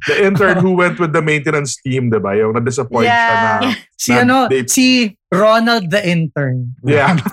[0.08, 2.34] The intern who went with the maintenance team, di ba?
[2.34, 3.76] Yung na-disappoint siya na.
[3.96, 4.04] Yeah.
[4.04, 6.76] Si na ano, they- si Ronald the intern.
[6.84, 7.16] Yeah.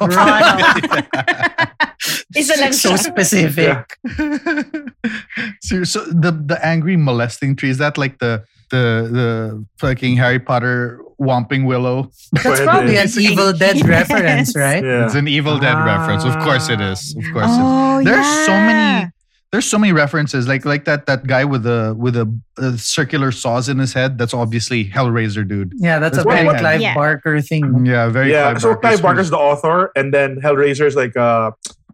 [2.34, 2.98] Isa lang So siya.
[2.98, 3.98] specific.
[5.62, 10.38] so, so the the angry molesting tree is that like the the the fucking Harry
[10.40, 12.10] Potter Whomping Willow?
[12.32, 14.82] That's probably an Evil Dead reference, right?
[14.82, 15.04] Yeah.
[15.06, 16.24] It's an Evil Dead reference.
[16.24, 17.14] Of course it is.
[17.14, 17.62] Of course it is.
[17.62, 19.10] Oh, There's so many
[19.52, 23.30] there's so many references like like that that guy with the with a, a circular
[23.30, 26.80] saws in his head that's obviously hellraiser dude Yeah, that's a That's very what- Clive
[26.80, 26.94] Yeah.
[26.94, 27.84] Barker thing.
[27.86, 28.50] yeah very yeah.
[28.52, 28.80] Clive So Barker.
[28.80, 31.50] Clive Barker's the author, and then Hellraiser is like uh,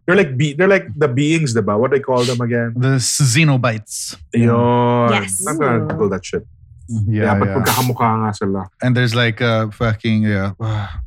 [0.07, 1.77] they're like be they're like the beings, diba?
[1.77, 2.73] What do they call them again?
[2.77, 5.11] the Cenobites Yun.
[5.11, 5.45] Yes.
[5.45, 6.47] I'm gonna Google that shit.
[6.89, 7.55] Yeah, yeah, but yeah.
[7.61, 8.63] magkakamukha nga sila.
[8.81, 10.57] and there's like uh fucking yeah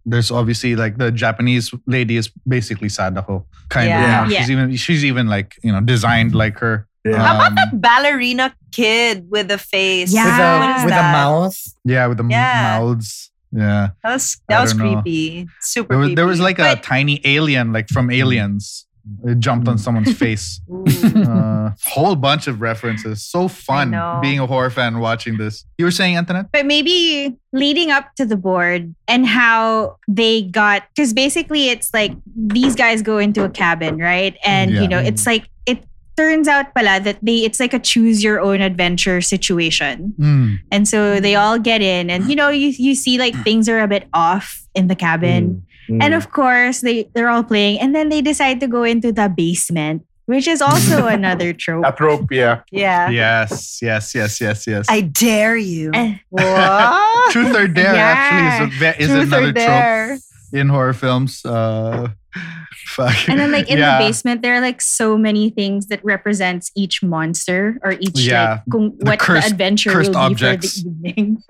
[0.07, 4.23] there's obviously like the japanese lady is basically sadako kind Yeah.
[4.23, 4.39] of Yeah.
[4.47, 7.19] she's even she's even like you know designed like her Yeah.
[7.19, 10.15] How about Um, that ballerina kid with the face?
[10.15, 10.23] Yeah.
[10.23, 11.59] With What a with a mouth.
[11.83, 12.79] yeah with the m- Yeah.
[12.79, 15.03] mouths yeah That was that was don't know.
[15.03, 15.51] creepy.
[15.59, 16.15] Super there was, creepy.
[16.15, 18.87] there was like a tiny alien like from aliens
[19.25, 20.61] it jumped on someone's face
[21.17, 23.23] uh, whole bunch of references.
[23.25, 25.65] So fun being a horror fan watching this.
[25.79, 26.47] You were saying, Antoinette?
[26.53, 32.13] But maybe leading up to the board and how they got because basically it's like
[32.37, 34.37] these guys go into a cabin, right?
[34.45, 34.83] And Yeah.
[34.83, 35.85] you know, it's like it
[36.17, 40.15] turns out pala that they it's like a choose your own adventure situation.
[40.19, 40.59] Mm.
[40.71, 43.81] And so they all get in and you know, you you see like things are
[43.81, 45.49] a bit off in the cabin.
[45.49, 45.63] Mm.
[45.89, 49.29] And of course, they they're all playing, and then they decide to go into the
[49.29, 51.83] basement, which is also another trope.
[51.83, 52.63] That rope, yeah.
[52.71, 53.11] yeah.
[53.11, 54.87] Yes, yes, yes, yes, yes.
[54.89, 55.91] I dare you.
[55.93, 57.33] Eh, what?
[57.33, 58.15] Truth or dare Yeah.
[58.17, 60.21] actually is, a, is Truth another trope
[60.53, 61.45] in horror films.
[61.45, 62.09] Uh,
[62.87, 63.29] fuck.
[63.29, 63.99] and then like in Yeah.
[63.99, 68.51] the basement, there are like so many things that represents each monster or each Yeah.
[68.51, 70.81] like kung, The what cursed- the adventure cursed will objects.
[70.83, 71.43] be for the evening.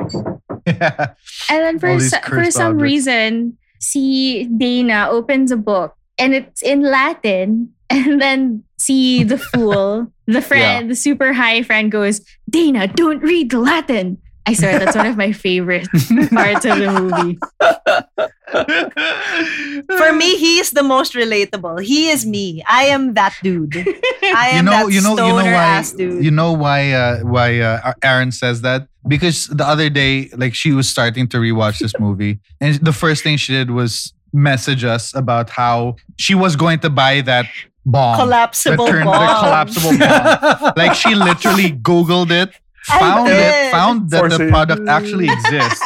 [0.67, 1.15] Yeah.
[1.51, 2.83] And then for so- for some objects.
[2.83, 7.75] reason, see Dana opens a book and it's in Latin.
[7.93, 13.51] And then see the fool, the friend, the super high friend goes, Dana, don't read
[13.51, 14.17] the Latin.
[14.45, 15.89] I swear that's one of my favorite
[16.33, 17.39] parts of the movie.
[19.97, 21.83] For me, he is the most relatable.
[21.83, 22.63] He is me.
[22.69, 23.77] I am that dude.
[23.77, 25.53] I you am know, that you know, you know stoner why?
[25.53, 26.25] ass dude.
[26.25, 26.93] You know why?
[26.93, 28.89] Uh, why uh, Aaron says that?
[29.07, 33.23] Because the other day, like she was starting to rewatch this movie, and the first
[33.23, 37.47] thing she did was message us about how she was going to buy that
[37.85, 38.19] bong.
[38.19, 39.45] Collapsible the, turn- bong.
[39.45, 40.73] collapsible bong.
[40.77, 45.83] like she literally Googled it, I found it, found that the product actually exists.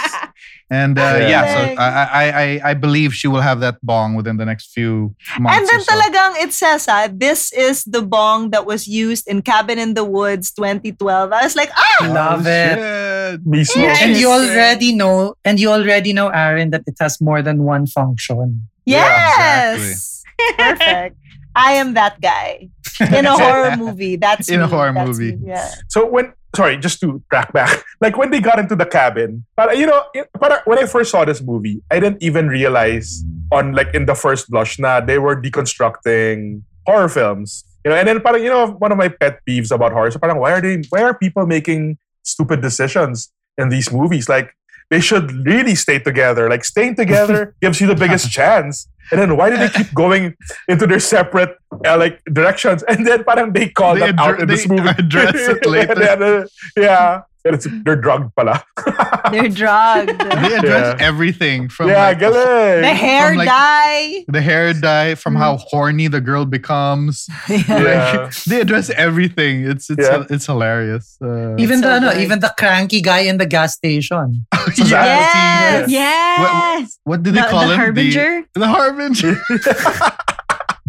[0.69, 1.29] And uh, Yeah.
[1.29, 4.73] yeah, so I, I, I, I believe she will have that bong within the next
[4.75, 5.59] few months.
[5.59, 5.93] And then or so.
[5.95, 10.03] talagang it says, ah, this is the bong that was used in Cabin in the
[10.03, 11.31] Woods 2012.
[11.33, 12.11] I was like, ah!
[12.11, 12.75] Love Oh, it.
[12.75, 13.47] shit.
[13.47, 13.87] Mismo.
[14.03, 17.87] And you already know, and you already know, Aaron, that it has more than one
[17.87, 18.67] function.
[18.85, 20.25] Yes!
[20.59, 21.17] Perfect.
[21.55, 22.69] I am that guy.
[23.01, 24.17] In a horror movie.
[24.17, 25.37] That's In a horror That's movie.
[25.37, 25.71] me, Yeah.
[25.89, 29.77] So when sorry, just to track back, like when they got into the cabin, but
[29.77, 30.03] you know,
[30.41, 34.15] but when I first saw this movie, I didn't even realize on like in the
[34.15, 37.65] first blush na they were deconstructing horror films.
[37.85, 40.19] You know, and then parang, you know one of my pet peeves about horror, so
[40.19, 44.29] parang, why are they why are people making stupid decisions in these movies?
[44.29, 44.57] Like
[44.91, 46.49] they should really stay together.
[46.49, 48.89] Like staying together gives you the biggest chance.
[49.11, 50.35] And then why do they keep going
[50.69, 52.83] into their separate uh, like directions?
[52.89, 54.89] And then parang they call They them out addre- in this movie.
[54.89, 55.95] address it later.
[55.95, 56.47] Then, uh,
[56.77, 57.23] yeah.
[57.47, 58.65] And it's, they're drugged pala.
[59.31, 60.09] They're drugged.
[60.19, 61.07] They address Yeah.
[61.07, 62.83] everything from yeah, like, galing.
[62.83, 64.25] the hair From, like, dye.
[64.27, 67.27] the hair dye, from how horny the girl becomes.
[67.49, 68.31] Yeah.
[68.47, 69.65] they address everything.
[69.67, 70.25] It's it's Yeah.
[70.29, 71.17] it's hilarious.
[71.23, 72.23] Uh, Even so the ano, good.
[72.23, 74.47] even the cranky guy in the gas station.
[74.77, 75.89] Yes.
[75.91, 76.99] Yes.
[77.05, 77.79] what did they The, call the him?
[77.81, 78.43] harbinger.
[78.55, 79.35] The, the harbinger.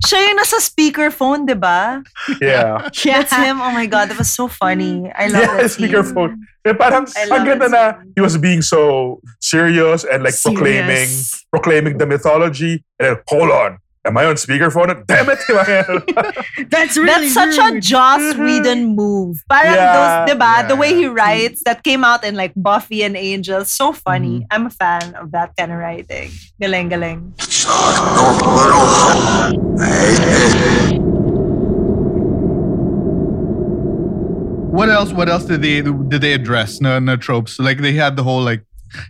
[0.05, 2.03] Siya yung nasa speakerphone, di ba?
[2.39, 2.85] yeah.
[3.03, 3.21] yeah.
[3.25, 3.57] That's him.
[3.61, 5.09] Oh my God, that was so funny.
[5.09, 5.89] I love Yeah, that scene.
[5.89, 6.37] speakerphone.
[6.65, 7.83] Eh, parang I ang love ganda na
[8.13, 11.45] he was being so serious and like proclaiming Serious.
[11.49, 12.83] proclaiming the mythology.
[12.99, 13.77] And then, hold on.
[14.05, 14.87] Am I on speakerphone?
[15.03, 15.39] Damn it!
[16.71, 17.83] That's really That's such a rude.
[17.83, 19.43] Joss Whedon move.
[19.51, 19.91] Parang Yeah.
[20.23, 20.63] those, di ba?
[20.63, 20.67] Yeah.
[20.71, 23.65] The way he writes that came out in like Buffy and Angel.
[23.67, 24.47] So funny.
[24.47, 24.51] Mm-hmm.
[24.55, 26.31] I'm a fan of that kind of writing.
[26.55, 27.35] Galing, galing.
[27.35, 29.59] Sakto little hut.
[29.75, 31.03] Hey,
[34.71, 35.11] what else?
[35.13, 36.81] What else did they did they address?
[36.81, 37.59] No, no tropes.
[37.59, 38.63] Like they had the whole like,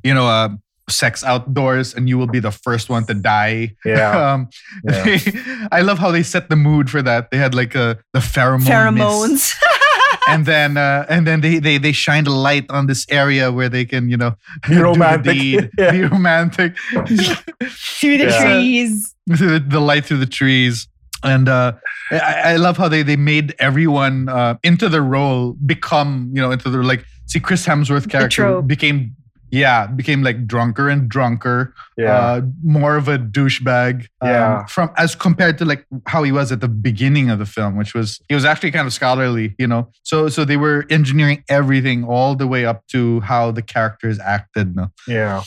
[0.04, 0.50] you know, uh,
[0.90, 3.76] sex outdoors, and you will be the first one to die.
[3.86, 4.12] yeah.
[4.34, 4.50] Um,
[4.84, 5.68] Yeah.
[5.78, 7.32] I love how they set the mood for that.
[7.32, 8.68] They had like uh, the pheromone.
[8.68, 9.54] Pheromones.
[10.30, 13.70] and then uh, and then they they they shined a light on this area where
[13.70, 14.32] they can you know
[14.68, 15.34] Be do the romantic.
[15.34, 15.92] deed, Yeah.
[15.92, 18.44] be romantic Through the Yeah.
[18.44, 19.14] trees.
[19.28, 20.88] the, the light through the trees
[21.24, 21.74] and uh
[22.12, 26.52] I, I love how they they made everyone uh into the role become you know
[26.52, 29.16] into the like see chris hemsworth character became
[29.50, 32.14] yeah became like drunker and drunker Yeah.
[32.14, 34.66] uh more of a douchebag um, Yeah.
[34.66, 37.94] from as compared to like how he was at the beginning of the film which
[37.94, 42.04] was he was actually kind of scholarly you know so so they were engineering everything
[42.04, 44.92] all the way up to how the characters acted no?
[45.08, 45.42] yeah.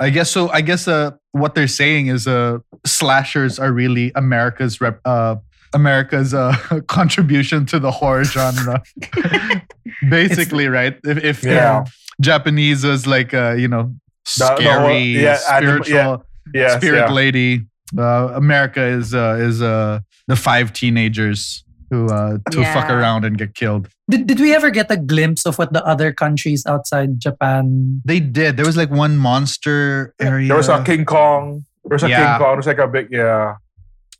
[0.00, 0.48] I guess so.
[0.50, 5.36] I guess uh, what they're saying is uh, slashers are really America's rep, uh,
[5.74, 6.56] America's uh,
[6.88, 8.82] contribution to the horror genre.
[10.08, 10.96] Basically, right?
[11.04, 11.84] If, if Yeah.
[12.20, 13.94] Japanese is like uh, you know
[14.38, 17.12] The- the whole- scary, yeah, spiritual, Yes, spirit yeah.
[17.12, 17.66] lady.
[17.96, 23.36] Uh, America is uh, is uh, the five teenagers who uh, to fuck around and
[23.36, 23.88] get killed.
[24.08, 28.00] Did, did we ever get a glimpse of what the other countries outside Japan?
[28.04, 28.56] They did.
[28.56, 30.48] There was like one monster area.
[30.48, 31.64] There was a King Kong.
[31.84, 32.16] There was a Yeah.
[32.18, 32.48] King Kong.
[32.50, 33.56] There was like a big yeah.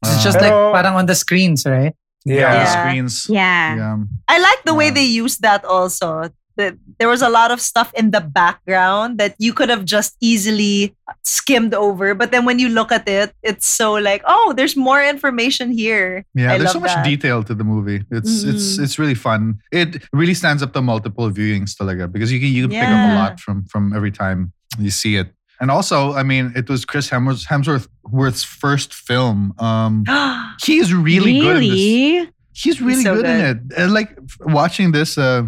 [0.03, 1.95] It's Uh, just like Pero- parang on the screens, right?
[2.25, 2.51] yeah, Yeah.
[2.53, 3.15] on the screens.
[3.29, 3.77] Yeah.
[3.77, 3.97] Yeah.
[4.29, 6.31] I like the way they use that also.
[6.57, 10.17] That there was a lot of stuff in the background that you could have just
[10.21, 12.15] easily skimmed over.
[12.15, 16.25] But then when you look at it, it's so like, oh, there's more information here.
[16.35, 17.05] Yeah, I there's so much that.
[17.05, 18.05] detail to the movie.
[18.11, 18.83] It's it's Mhm.
[18.85, 19.59] it's really fun.
[19.73, 23.11] It really stands up to multiple viewings talaga because you can you can pick up
[23.11, 25.33] a lot from from every time you see it.
[25.61, 29.53] And also, I mean, it was Chris Hemsworth, Hemsworth's first film.
[29.59, 30.05] Um,
[30.65, 31.71] he's really, good in this.
[31.71, 32.31] really?
[32.53, 33.59] He's really so good, in it.
[33.79, 34.11] Uh, like
[34.41, 35.17] watching this.
[35.19, 35.43] Uh,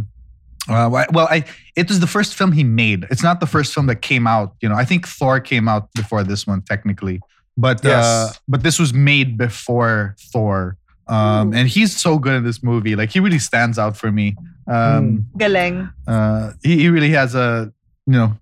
[0.68, 1.44] uh, well, I
[1.76, 3.06] it was the first film he made.
[3.10, 4.54] It's not the first film that came out.
[4.60, 7.20] You know, I think Thor came out before this one technically,
[7.56, 10.76] but uh, but this was made before Thor.
[11.08, 12.94] Um, and he's so good in this movie.
[12.94, 14.36] Like he really stands out for me.
[14.68, 15.90] Um, Galing.
[16.06, 17.72] uh, he, he really has a
[18.06, 18.36] you know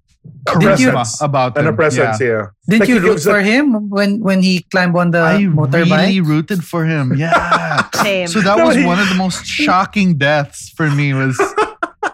[0.60, 1.76] Did you- charisma about And a him.
[1.76, 2.26] presence, Yeah.
[2.28, 2.46] yeah.
[2.68, 5.44] Didn't Like, you it root for like- him when when he climbed on the I
[5.44, 5.90] motorbike?
[5.96, 7.14] really rooted for him.
[7.16, 7.88] Yeah.
[8.04, 8.28] Same.
[8.28, 11.40] So that No, was he- one of the most shocking deaths for me was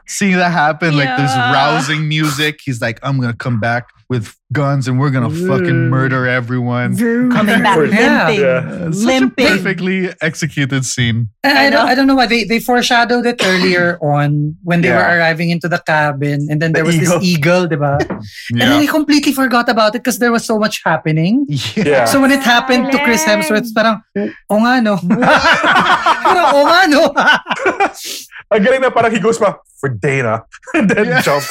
[0.07, 0.97] seeing that happen.
[0.97, 2.61] Like this rousing music.
[2.65, 5.89] He's like, I'm gonna come back with guns and we're gonna fucking mm.
[5.91, 6.97] murder everyone.
[6.97, 7.99] Coming back limping.
[7.99, 8.91] Yeah.
[8.93, 9.47] Such Limping.
[9.47, 11.29] a perfectly executed scene.
[11.43, 11.91] And I, I don't, know.
[11.91, 15.69] I don't know why they, they foreshadowed it earlier on when they were arriving into
[15.69, 17.19] the cabin and then there The was eagle.
[17.19, 17.99] this eagle, diba?
[18.51, 18.79] And then Yeah.
[18.79, 21.47] they completely forgot about it because there was so much happening.
[21.75, 22.05] Yeah.
[22.07, 24.03] So when it happened to Chris Hemsworth, parang,
[24.49, 24.97] o nga no.
[26.23, 27.03] parang, o nga no.
[28.55, 31.21] Ang galing na parang he goes pa for Dana and then Yeah.
[31.21, 31.51] jumps.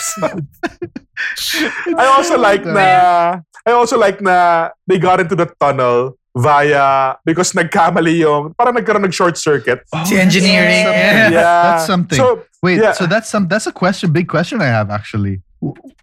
[1.95, 7.53] I also like na I also like na they got into the tunnel via because
[7.53, 9.81] nagkamali yung parang nagkaroon ng short circuit.
[10.05, 10.85] Si engineering.
[10.85, 11.29] Yeah.
[11.29, 11.61] Yeah.
[11.63, 12.17] That's something.
[12.17, 12.93] So Wait, Yeah.
[12.97, 15.41] so that's some that's a question, big question I have actually.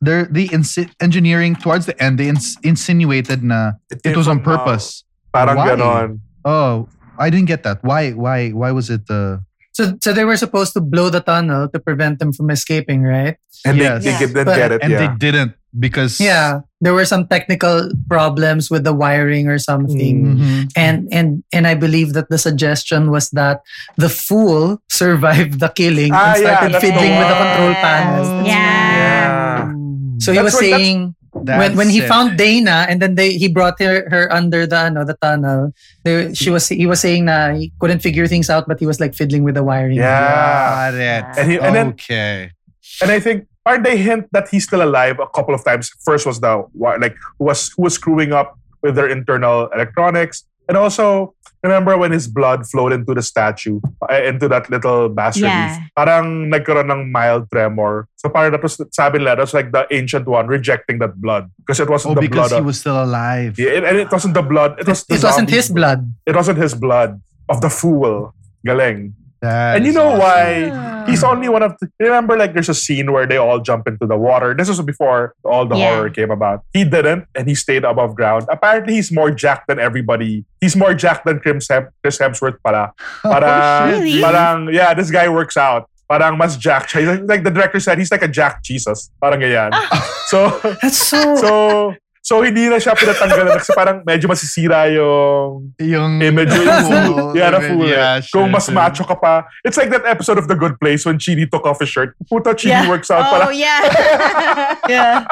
[0.00, 4.42] There, the insi- engineering towards the end, they ins- insinuated na it came was on
[4.42, 5.02] from, purpose.
[5.34, 5.68] Parang Why?
[5.74, 6.18] ganon.
[6.46, 6.86] Oh,
[7.18, 7.82] I didn't get that.
[7.82, 8.10] Why?
[8.14, 8.50] Why?
[8.50, 9.06] Why was it?
[9.10, 9.38] Uh,
[9.72, 13.40] So, so they were supposed to blow the tunnel to prevent them from escaping, right?
[13.64, 14.04] And Yes.
[14.04, 14.78] they, they didn't But- get it.
[14.84, 14.98] and yeah.
[15.00, 20.34] they didn't because Yeah, there were some technical problems with the wiring or something.
[20.34, 20.72] Mhm.
[20.74, 23.62] And and and I believe that the suggestion was that
[23.96, 27.74] the fool survived the killing Ah, and yeah, started that's the fiddling with the control
[27.78, 28.28] panels.
[28.44, 28.52] Yeah.
[28.52, 29.72] yeah.
[30.18, 30.98] So he That's was what- saying
[31.32, 32.10] That's when when he it.
[32.12, 35.72] found Dana and then they he brought her her under the ano, the tunnel.
[36.04, 39.00] They, she was he was saying that he couldn't figure things out, but he was
[39.00, 39.96] like fiddling with the wiring.
[40.02, 40.12] Yeah.
[40.12, 41.24] Got it.
[41.38, 42.50] And he- and then- okay.
[43.00, 45.90] And I think aren't they hint that he's still alive a couple of times.
[46.04, 50.44] First was the wa- like who was who was screwing up with their internal electronics,
[50.68, 53.78] and also remember when his blood flowed into the statue,
[54.10, 55.46] uh, into that little bas relief.
[55.54, 55.78] Yeah.
[55.94, 58.08] Parang nagkaroon ng mild tremor.
[58.18, 61.46] So parang that was sabi nila, that was like the ancient one rejecting that blood
[61.62, 62.58] because it Oh, wasn't the because blood.
[62.58, 63.54] he of- was still alive.
[63.58, 64.74] Yeah, and it wasn't the blood.
[64.82, 66.00] It was the It wasn't zombie's his blood.
[66.26, 68.34] It wasn't his blood of the fool.
[68.66, 69.14] Galing.
[69.42, 70.70] That and you know awesome.
[70.70, 71.04] why?
[71.10, 71.74] He's only one of.
[71.82, 74.54] The, remember, like there's a scene where they all jump into the water.
[74.54, 75.94] This was before all the Yeah.
[75.98, 76.62] horror came about.
[76.72, 78.46] He didn't, and he stayed above ground.
[78.48, 80.44] Apparently, he's more jacked than everybody.
[80.60, 82.92] He's more jacked than Chris, Hem- Chris Hemsworth pala.
[83.26, 84.22] Parang, Really?
[84.22, 85.90] parang, yeah, this guy works out.
[86.08, 87.06] Parang mas jacked siya.
[87.06, 89.10] Like, like the director said, he's like a Jack Jesus.
[89.20, 89.72] Parang ganyan.
[90.30, 91.34] so, That's so.
[91.34, 97.34] so, so hindi na siya pinatanggalan kasi parang medyo masisira yung Yung image yung fool.
[97.36, 97.66] Yeah, image.
[97.68, 97.84] fool.
[97.90, 98.20] Yeah, eh.
[98.30, 98.74] Kung sure, mas sure.
[98.74, 99.42] macho ka pa.
[99.66, 102.14] It's like that episode of The Good Place when Chidi took off his shirt.
[102.30, 102.88] Puta, Chidi Yeah.
[102.88, 103.52] works out Oh pala.
[103.52, 103.82] yeah.
[104.88, 105.26] Yeah.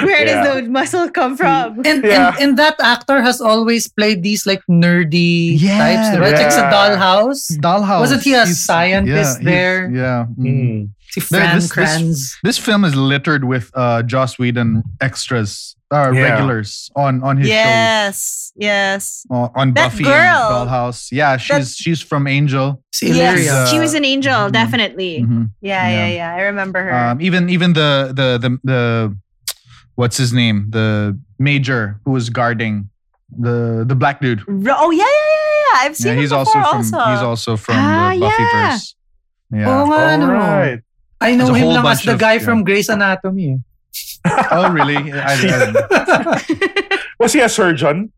[0.00, 0.42] Where Yeah.
[0.42, 1.84] does the muscle come from?
[1.84, 2.32] And, Yeah.
[2.34, 6.08] and and that actor has always played these like nerdy Yeah, types.
[6.18, 6.32] Right?
[6.34, 6.72] Like sa yeah.
[6.72, 7.42] Dollhouse.
[7.60, 8.00] Dollhouse.
[8.00, 9.78] Wasn't he a He's- scientist yeah, there?
[9.92, 10.20] Yeah.
[10.32, 10.48] mm.
[10.48, 10.78] Mm.
[11.12, 12.16] Si Fran this- this- Kranz.
[12.42, 16.22] This film is littered with uh, Joss Whedon extras, uh, Yeah.
[16.32, 17.56] regulars on on his shows.
[17.60, 18.16] Yes.
[18.56, 19.02] Yes.
[19.30, 20.16] Uh, on That Buffy girl.
[20.16, 21.12] and Dollhouse.
[21.12, 22.80] Yeah, she's she's from Angel.
[22.92, 23.16] Si Yes.
[23.38, 23.52] Illyria.
[23.52, 24.52] Uh, she was an angel, mhm.
[24.52, 25.20] definitely.
[25.22, 25.50] Mhm.
[25.60, 26.06] Yeah, Yeah.
[26.08, 26.30] yeah, yeah.
[26.34, 26.92] I remember her.
[26.96, 28.80] Um, even even the the the the
[29.94, 30.66] what's his name?
[30.72, 32.88] The major who was guarding
[33.28, 34.42] the the black dude.
[34.48, 35.74] Ro- oh yeah, yeah, yeah, yeah.
[35.88, 36.98] I've seen Yeah, him he's also from also.
[37.12, 38.24] he's also from Ah, the.
[38.28, 38.94] Buffyverse.
[39.52, 39.68] Yeah.
[39.68, 40.24] Oh, nga, ano.
[40.32, 40.80] Alright.
[41.20, 42.44] I know him whole lang as bunch the of- guy yeah.
[42.44, 43.60] from Grey's Anatomy.
[44.24, 45.12] Oh, really?
[45.12, 45.22] I,
[45.90, 46.91] I,
[47.22, 48.12] Was he a surgeon?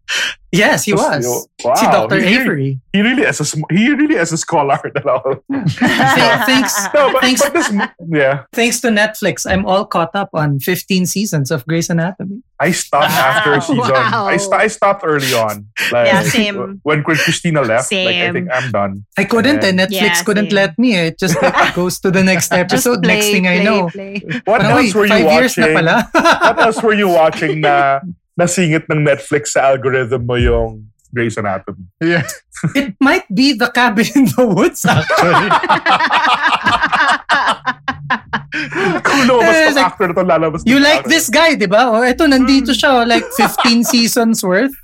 [0.53, 1.49] yes, he Was- was.
[1.65, 1.75] Wow.
[1.81, 2.17] Si Dr.
[2.21, 2.71] He really, Avery.
[2.93, 4.77] he really is a he really is a scholar.
[4.97, 5.41] and all.
[5.49, 7.41] Thanks, no, but, Thanks.
[7.43, 7.73] but this
[8.09, 8.45] yeah.
[8.53, 12.43] thanks to Netflix, I'm all caught up on 15 seasons of Grey's Anatomy.
[12.61, 13.79] I stopped after season.
[13.79, 14.27] Wow.
[14.27, 15.69] I, st- I stopped early on.
[15.91, 16.81] Like, Yeah, same.
[16.83, 19.05] When when Cristina left, like I think I'm done.
[19.17, 19.69] I couldn't, Yeah.
[19.69, 19.91] and Netflix
[20.21, 20.57] Yeah, couldn't same.
[20.57, 20.95] let me.
[20.97, 21.05] Eh.
[21.07, 23.03] It just like, goes to the next episode.
[23.03, 23.89] play, next thing I know.
[23.89, 24.21] play.
[24.45, 25.75] What else "Uy, were you five years na watching?
[25.77, 26.11] pala.
[26.13, 28.01] What else were you watching na
[28.35, 31.87] nasingit ng Netflix sa algorithm mo yung Grey's Anatomy?
[32.03, 32.27] yeah.
[32.75, 35.51] it might be the cabin in the woods, actually.
[39.05, 41.91] Kung lumabas tong like, actor na to, lalabas you like this guy, di ba?
[41.91, 43.03] Oh, eto, nandito siya.
[43.03, 44.75] oh, Like 15 seasons worth.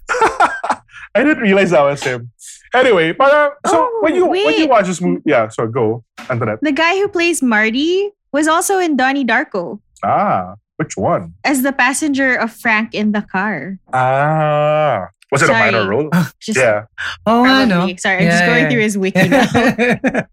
[1.14, 2.30] I didn't realize that was him.
[2.74, 4.70] Anyway, para, so Oh, when you when you wait.
[4.70, 6.62] watch this movie, yeah, so go, Antoinette.
[6.62, 11.36] the guy who plays Marty was also in Donnie Darko Ah, which one?
[11.44, 13.76] as the passenger of Frank in the car.
[13.92, 16.08] Ah, was it a minor role?
[16.40, 16.88] Just yeah.
[17.28, 17.92] Oh, probably.
[17.92, 17.96] ano.
[18.00, 19.44] Sorry, I'm just going through his wiki now.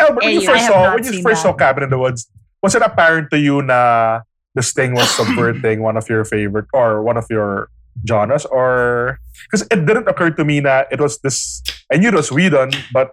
[0.00, 1.48] Albert, when you Anyway, first saw when you first that.
[1.48, 2.28] saw Cabin in the Woods,
[2.62, 4.20] was it apparent to you na
[4.54, 7.68] this thing was subverting one of your favorite or one of your
[8.06, 11.62] genres, or because it didn't occur to me that it was this.
[11.92, 13.12] I knew it was Whedon, but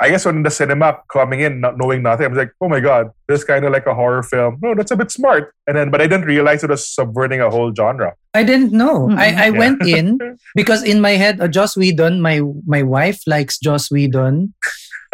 [0.00, 2.68] I guess when in the cinema coming in, not knowing nothing, I was like, oh
[2.68, 4.58] my god, this kind of like a horror film.
[4.62, 5.54] No, that's a bit smart.
[5.66, 8.14] And then, but I didn't realize it was subverting a whole genre.
[8.34, 9.08] I didn't know.
[9.12, 9.50] I, I Yeah.
[9.50, 10.18] went in
[10.56, 14.52] because in my head, uh, Joss Whedon, my my wife likes Joss Whedon,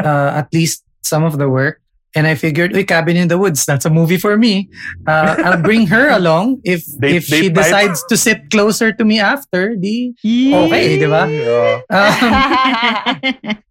[0.02, 1.80] uh, at least some of the work.
[2.10, 4.66] And I figured, "Uy, Cabin in the Woods, that's a movie for me.
[5.06, 7.62] Uh, I'll bring her along if Date- if she date night?
[7.62, 9.78] decides to sit closer to me after.
[9.78, 11.30] Di okay, di ba?
[11.30, 11.86] Yeah.
[11.86, 12.10] Um,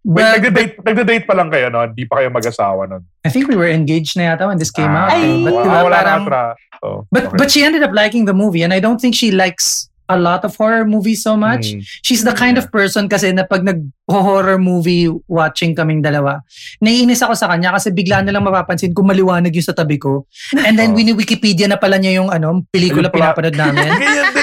[0.10, 1.92] Wait, but, nagda-date, nagda-date pa lang kayo noon.
[1.92, 3.04] Hindi pa kayo mag-asawa noon.
[3.24, 5.12] I think we were engaged na yata when this came out.
[5.12, 5.44] Ah, eh.
[5.44, 6.42] But, wala- di ba, wala na atra.
[6.80, 7.36] Oh, but okay.
[7.36, 10.42] but she ended up liking the movie, and I don't think she likes a lot
[10.42, 11.72] of horror movies so much.
[11.72, 11.86] Mm.
[12.02, 16.42] She's the kind of person kasi na pag nag-horror movie watching kaming dalawa,
[16.82, 20.26] naiinis ako sa kanya kasi bigla na lang mapapansin kung maliwanag yung sa tabi ko.
[20.66, 20.98] And then Oh.
[20.98, 23.86] wini-Wikipedia na pala niya yung ano, pelikula pinapanood namin.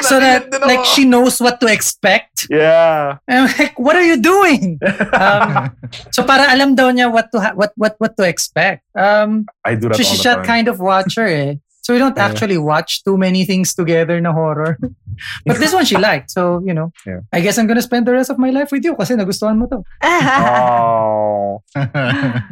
[0.08, 2.48] So that like she knows what to expect.
[2.48, 3.20] Yeah.
[3.28, 4.80] And I'm like, what are you doing?
[5.12, 5.76] Um,
[6.16, 8.88] so para alam daw niya what to ha- what what what to expect.
[8.96, 11.60] Um, I do that so she's that kind of watcher eh.
[11.88, 12.28] So we don't Yeah.
[12.28, 14.76] actually watch too many things together na horror.
[15.48, 16.28] But this one she liked.
[16.36, 17.24] So, you know, Yeah.
[17.32, 19.72] I guess I'm gonna spend the rest of my life with you kasi nagustuhan mo
[19.72, 19.80] to.
[20.04, 21.64] Oh.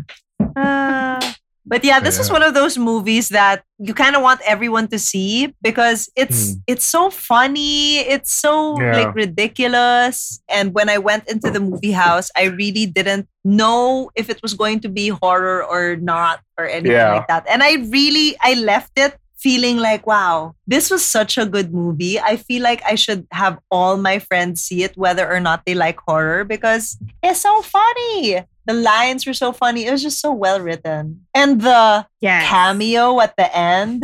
[0.56, 1.20] Uh,
[1.66, 2.34] but yeah, this is Yeah.
[2.40, 6.72] one of those movies that you kind of want everyone to see because it's Hmm.
[6.72, 8.96] it's so funny, it's so Yeah.
[9.04, 10.40] like ridiculous.
[10.48, 14.54] And when I went into the movie house, I really didn't know if it was
[14.56, 17.20] going to be horror or not or anything Yeah.
[17.20, 17.44] like that.
[17.52, 22.18] And I really I left it feeling like wow, this was such a good movie.
[22.20, 25.76] I feel like I should have all my friends see it whether or not they
[25.78, 28.42] like horror because it's so funny.
[28.66, 29.86] The lines were so funny.
[29.86, 31.22] It was just so well written.
[31.38, 32.42] And the yeah.
[32.50, 34.02] cameo at the end,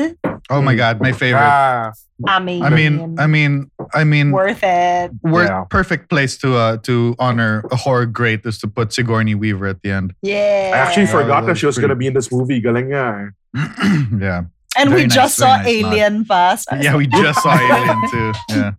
[0.53, 1.41] oh my god, my favorite.
[1.41, 1.89] Ah,
[2.27, 5.09] I mean, I mean, I mean, I mean, worth it.
[5.25, 5.65] we're Yeah.
[5.73, 9.81] perfect place to uh to honor a horror great is to put Sigourney Weaver at
[9.81, 10.13] the end.
[10.21, 10.69] Yeah.
[10.69, 12.61] I actually Yeah, forgot that that she was was gonna be in this movie.
[12.61, 13.33] Galing eh.
[14.21, 14.45] yeah.
[14.77, 15.93] And very we nice, just very saw nice nod.
[15.93, 16.65] Alien Pass.
[16.81, 18.31] Yeah, we just saw Alien too.
[18.49, 18.71] Yeah.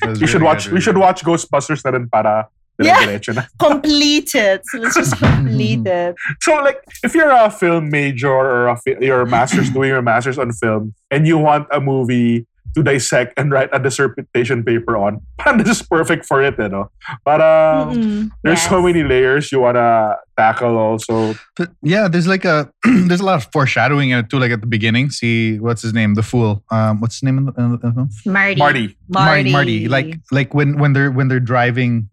[0.00, 0.64] That was We should watch.
[0.64, 1.00] good, We should good.
[1.00, 2.48] watch Ghostbusters na rin para.
[2.82, 3.06] Yeah.
[3.06, 4.62] diretso complete it.
[4.66, 6.16] So let's just complete it.
[6.40, 10.38] So, like, if you're a film major or a fi- your master's doing your master's
[10.38, 15.20] on film, and you want a movie to dissect and write a dissertation paper on,
[15.38, 16.90] parang this is perfect for it, you know.
[17.24, 18.30] But um, Mm-mm.
[18.42, 20.76] there's so many layers you wanna tackle.
[20.76, 24.38] Also, But yeah, there's like a there's a lot of foreshadowing in it too.
[24.38, 26.62] Like at the beginning, see what's his name, the fool.
[26.70, 28.10] Um, what's his name in the, in the film?
[28.26, 28.58] Marty.
[28.58, 28.96] Marty.
[29.08, 29.52] Marty.
[29.52, 29.88] Marty.
[29.88, 32.08] Like like when when they're when they're driving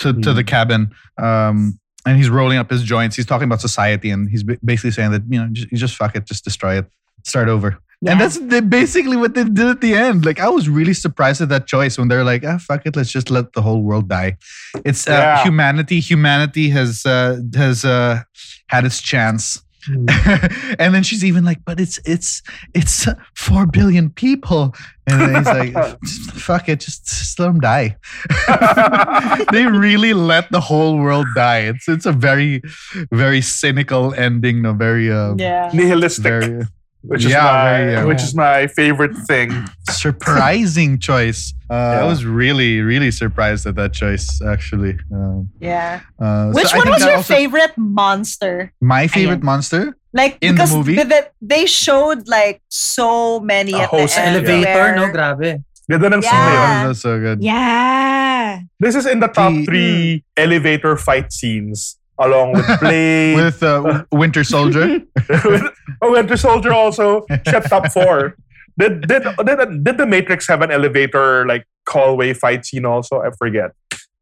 [0.00, 3.16] to to the cabin, um, and he's rolling up his joints.
[3.16, 6.24] He's talking about society, and he's basically saying that you know just, just fuck it,
[6.24, 6.86] just destroy it,
[7.24, 7.78] start over.
[8.06, 10.24] And that's basically what they did at the end.
[10.24, 13.12] Like I was really surprised at that choice when they're like, "Ah, fuck it, let's
[13.12, 14.36] just let the whole world die."
[14.84, 15.42] It's uh, Yeah.
[15.44, 16.00] humanity.
[16.00, 18.22] Humanity has uh, has uh,
[18.68, 19.62] had its chance.
[20.78, 22.40] and then she's even like, but it's it's
[22.72, 24.74] it's uh, four billion people,
[25.08, 25.74] and then he's like,
[26.38, 27.96] "Fuck it, just, just let them die."
[29.52, 31.60] they really let the whole world die.
[31.66, 32.62] It's it's a very
[33.10, 34.62] very cynical ending.
[34.62, 35.70] No, very uh, Yeah.
[35.74, 36.62] Nihilistic, very
[37.02, 39.50] which is Yeah, my very, uh, which is my favorite thing.
[39.90, 41.52] surprising choice.
[41.70, 44.40] Uh, I was really really surprised at that choice.
[44.44, 46.00] Actually, um, Yeah.
[46.20, 48.72] uh, Which I one was your also- favorite monster?
[48.80, 49.96] My favorite monster.
[50.12, 50.96] Like In the because movie?
[50.96, 54.22] the- the- they showed like so many A at host the.
[54.28, 55.08] Elevator, where- no?
[55.08, 55.64] Grabe.
[55.90, 56.30] Ganda ng Yeah.
[56.30, 56.84] scene.
[56.84, 57.42] Oh, that's so good.
[57.42, 58.60] Yeah.
[58.78, 63.36] This is in the top The- three elevator fight scenes, along with Blade.
[63.36, 65.00] With uh, Winter Soldier.
[65.44, 65.62] with
[66.02, 68.36] oh, Winter Soldier also kept top four.
[68.78, 73.20] Did, did did did the Matrix have an elevator like hallway fight scene also?
[73.20, 73.72] I forget.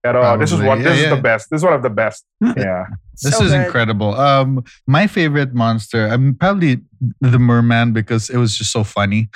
[0.03, 0.67] Pero this is Probably.
[0.69, 0.79] one.
[0.81, 1.15] Yeah, This is yeah.
[1.15, 1.51] the best.
[1.51, 2.25] This is one of the best.
[2.57, 2.85] Yeah.
[3.23, 3.67] This So is good.
[3.67, 4.15] incredible.
[4.17, 6.81] Um, my favorite monster, I'm probably
[7.21, 9.29] the merman because it was just so funny.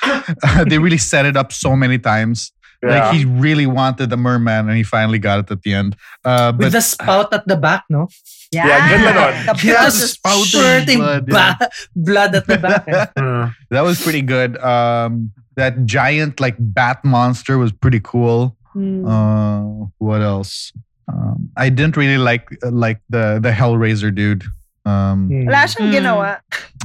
[0.67, 2.51] they really set it up so many times.
[2.83, 2.89] Yeah.
[3.09, 5.97] Like he really wanted the merman, and he finally got it at the end.
[6.25, 8.09] Uh, but With the spout at the back, no?
[8.53, 8.67] Yeah.
[8.67, 9.33] Yeah, ganda nun.
[9.47, 11.57] The Yeah, blood the just- Spurting blood, blood,
[11.97, 12.85] blood at the back.
[12.89, 13.07] eh.
[13.17, 14.57] Uh, that was pretty good.
[14.63, 18.57] Um, that giant like bat monster was pretty cool.
[18.73, 19.07] Hmm.
[19.07, 20.73] Uh, what else?
[21.07, 24.45] Um, I didn't really like like the the Hellraiser dude.
[24.85, 25.29] Um.
[25.31, 25.95] Wala siyang Mm.
[25.97, 26.31] ginawa.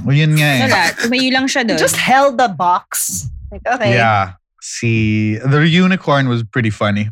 [0.07, 0.59] well, yun nga eh.
[0.67, 0.81] Wala.
[0.95, 1.77] Tumayo lang siya doon.
[1.79, 3.27] just held the box.
[3.51, 3.93] Like, okay.
[3.97, 4.39] Yeah.
[4.69, 7.09] See, the unicorn was pretty funny.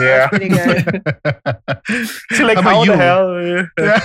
[0.00, 0.26] yeah.
[0.28, 1.02] Pretty good.
[2.32, 2.92] So like How about how, you?
[2.92, 3.68] the hell?
[3.78, 4.00] Yeah.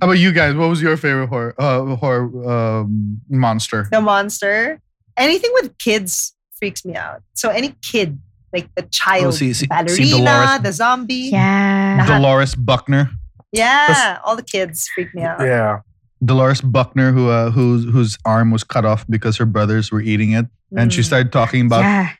[0.00, 0.54] How about you guys?
[0.54, 3.86] What was your favorite horror uh, horror um, monster?
[3.90, 4.80] the monster.
[5.16, 7.22] Anything with kids freaks me out.
[7.34, 8.18] So any kid,
[8.52, 11.30] like the child, Oh, see- see- see Dolores- the zombie.
[11.32, 11.98] Yeah.
[12.00, 12.16] Uh-huh.
[12.18, 13.10] Dolores Buckner.
[13.52, 15.40] Yeah, all the kids freak me out.
[15.40, 15.80] Yeah.
[16.24, 20.32] Dolores Buckner, who uh, whose whose arm was cut off because her brothers were eating
[20.32, 20.46] it,
[20.76, 21.04] and she Mm.
[21.04, 22.10] started talking about yeah.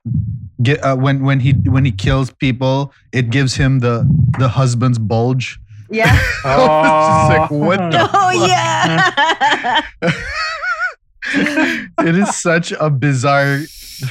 [0.62, 4.04] get, uh, when when he when he kills people, it gives him the
[4.38, 5.58] the husband's bulge,
[5.90, 6.12] Yeah.
[6.44, 9.82] It's like, what the Oh yeah.
[12.00, 13.58] it is such a bizarre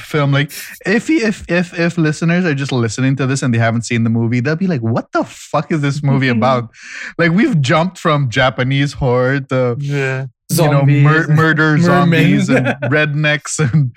[0.04, 0.32] film.
[0.32, 0.50] Like
[0.84, 4.10] if if if if listeners are just listening to this and they haven't seen the
[4.10, 6.70] movie, they'll be like, "What the fuck is this movie about?"
[7.18, 10.26] like we've jumped from Japanese horror to Yeah.
[10.50, 13.92] You know Zombies, mur- murder zombies and rednecks and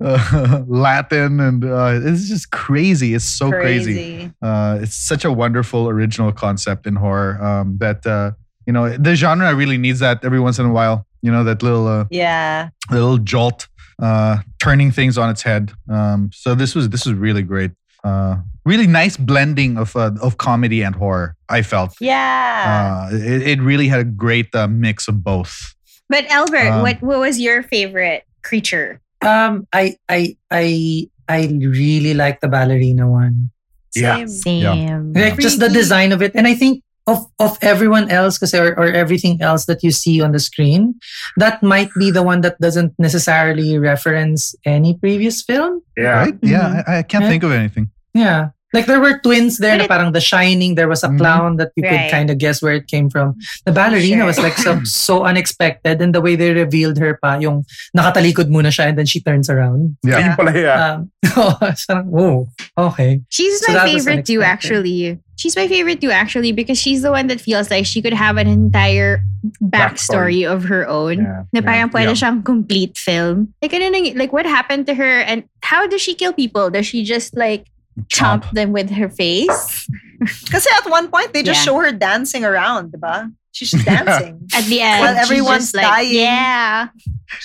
[0.00, 3.14] uh, Latin and uh, it's just crazy.
[3.14, 3.94] It's so crazy.
[3.94, 4.32] Crazy.
[4.42, 8.32] Uh, it's such a wonderful original concept in horror um, that uh,
[8.66, 11.06] you know the genre really needs that every once in a while.
[11.22, 12.68] You know that little uh, Yeah.
[12.90, 13.66] little jolt,
[14.00, 15.72] uh, turning things on its head.
[15.88, 17.70] Um, so this was this was really great.
[18.04, 21.34] Uh, really nice blending of uh, of comedy and horror.
[21.48, 21.94] I felt.
[22.00, 23.08] Yeah.
[23.10, 25.74] Uh, it, it really had a great uh, mix of both.
[26.08, 29.00] But Albert, Um, what what was your favorite creature?
[29.22, 33.50] Um, I I I I really like the ballerina one.
[33.94, 34.26] Yeah.
[34.26, 35.12] Same.
[35.12, 38.76] Like just the design of it, and I think of of everyone else, because or,
[38.78, 40.94] or everything else that you see on the screen,
[41.36, 45.80] that might be the one that doesn't necessarily reference any previous film.
[45.96, 46.24] Yeah.
[46.28, 46.36] Right?
[46.42, 47.30] Yeah, I, I can't Yeah.
[47.30, 47.90] think of anything.
[48.14, 48.50] Yeah.
[48.72, 50.74] Like there were twins there, But na it- parang The Shining.
[50.76, 51.18] There was a Mhm.
[51.18, 52.04] clown that you Right.
[52.04, 53.34] could kind of guess where it came from.
[53.64, 54.26] The ballerina Sure.
[54.28, 57.64] was like so, so unexpected, and the way they revealed her pa, yung
[57.96, 59.96] nakatalikod muna siya, and then she turns around.
[60.04, 60.20] Yeah.
[60.20, 60.76] Ayun pala, yeah.
[60.76, 61.10] Um,
[61.88, 63.20] parang, oh, okay.
[63.32, 65.16] She's So my favorite too, actually.
[65.38, 68.36] She's my favorite too, actually, because she's the one that feels like she could have
[68.36, 69.22] an entire
[69.62, 71.18] backstory, of her own.
[71.22, 72.18] Yeah, Na yeah, parang pwede yeah.
[72.18, 73.54] siyang complete film.
[73.62, 76.70] Like, ano nang, like, what happened to her and how does she kill people?
[76.70, 77.66] Does she just like
[78.06, 79.86] chomp, them with her face
[80.50, 81.64] Kasi at one point, they just Yeah.
[81.70, 83.30] show her dancing around, diba?
[83.52, 84.46] She's just dancing.
[84.54, 85.00] at the end?
[85.00, 86.14] While everyone's like, dying.
[86.14, 86.88] Yeah.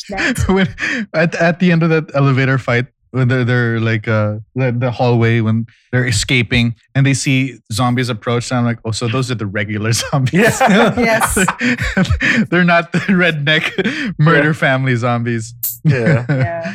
[0.48, 0.68] When,
[1.14, 4.90] at at the end of that elevator fight when they're, they're like uh the, the
[4.90, 9.30] hallway when they're escaping and they see zombies approach and I'm like oh so those
[9.30, 10.98] are the regular zombies Yeah.
[10.98, 11.36] Yes.
[12.50, 13.70] they're not the redneck
[14.18, 16.26] murder family zombies Yeah.
[16.30, 16.74] Yeah.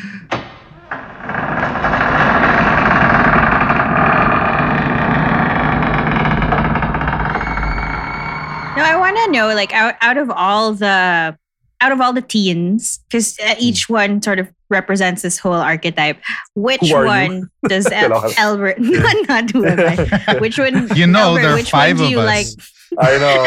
[9.12, 11.36] Want to know, like, out, out of all the
[11.80, 13.52] out of all the teens, because Hmm.
[13.60, 16.18] each one sort of represents this whole archetype.
[16.54, 17.08] Which Who are you?
[17.08, 18.36] one does El- Kailangan.
[18.36, 18.76] Albert?
[18.80, 19.94] not, not who am I?
[20.40, 20.88] Which one?
[20.96, 22.56] you know Albert, there are which five one do of you us
[22.98, 23.46] I know.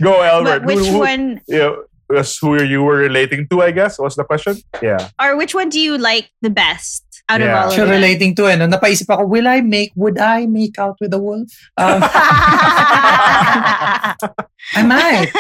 [0.02, 0.60] Go, Albert.
[0.60, 1.74] but which Who- who- one, Yeah,
[2.08, 4.56] was who you were relating to, I guess, was the question?
[4.82, 5.08] Yeah.
[5.20, 7.46] or which one do you like the best out Yeah.
[7.46, 7.96] of all Siya of them?
[8.02, 11.46] relating to ano, napaisip ako, will I make, would I make out with a wolf?
[11.78, 12.02] Um,
[14.74, 15.30] I might.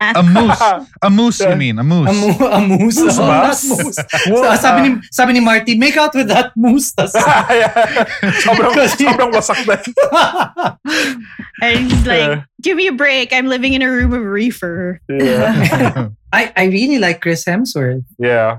[0.00, 0.60] a moose
[1.00, 2.98] a moose you mean a moose A, mo- a moose.
[3.00, 3.48] Moose Oh, ba?
[3.52, 3.98] that moose.
[4.28, 4.84] Wolf, So, sabi, ah.
[4.84, 6.92] ni, sabi ni Marty, make out with that moose.
[6.92, 7.12] Tas,
[8.44, 9.76] sobrang, Kasi- sobrang wasak na.
[11.62, 12.42] and he's like, Yeah.
[12.60, 13.32] give me a break.
[13.32, 15.00] I'm living in a room of reefer.
[15.08, 16.08] Yeah.
[16.34, 18.04] I, I really like Chris Hemsworth.
[18.18, 18.58] Yeah.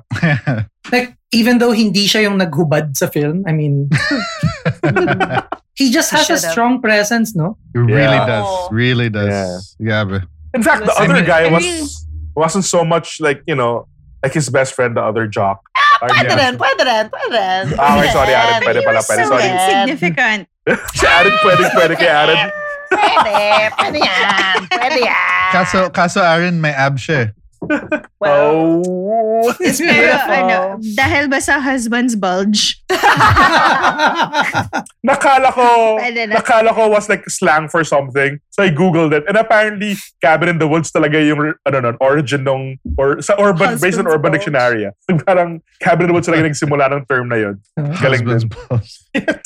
[0.91, 3.91] Like, even though hindi siya yung naghubad sa film, I mean,
[5.75, 7.59] he just has a strong presence, no?
[7.75, 8.25] It really Yeah.
[8.39, 10.23] does really does yeah, but
[10.55, 11.67] In fact, the other guy I was
[12.31, 13.91] wasn't so much like, you know,
[14.23, 15.59] like his best friend, the other jock.
[15.99, 16.39] Or, Pwede yeah.
[16.47, 17.63] rin, pwede rin, pwede rin.
[17.75, 18.59] Ah, okay, sorry, Aaron.
[18.63, 19.47] Pwede pala, so pwede, sorry.
[19.51, 20.41] insignificant.
[20.95, 22.39] Si Aaron, pwede, pwede kay Aaron.
[22.89, 23.35] Pwede,
[23.79, 25.49] pwede yan, pwede yan.
[25.51, 27.27] kaso kaso Aaron may ab siya eh.
[28.19, 29.53] Well, Oh.
[29.59, 32.79] it's Pero ano, dahil ba sa husband's bulge?
[35.05, 36.25] Nakala ko, na.
[36.33, 38.39] nakala ko was like slang for something.
[38.49, 39.23] So I googled it.
[39.27, 43.77] And apparently, Cabin in the Woods talaga yung, ano nun, origin nung, or sa urban,
[43.77, 44.41] based on Husband's Urban bulge.
[44.41, 44.81] Dictionary.
[44.87, 44.93] ah.
[45.27, 47.55] Parang Cabin in the Woods talaga nagsimula ng term na yun.
[48.01, 48.51] Galing Husband's din.
[48.69, 48.89] boss.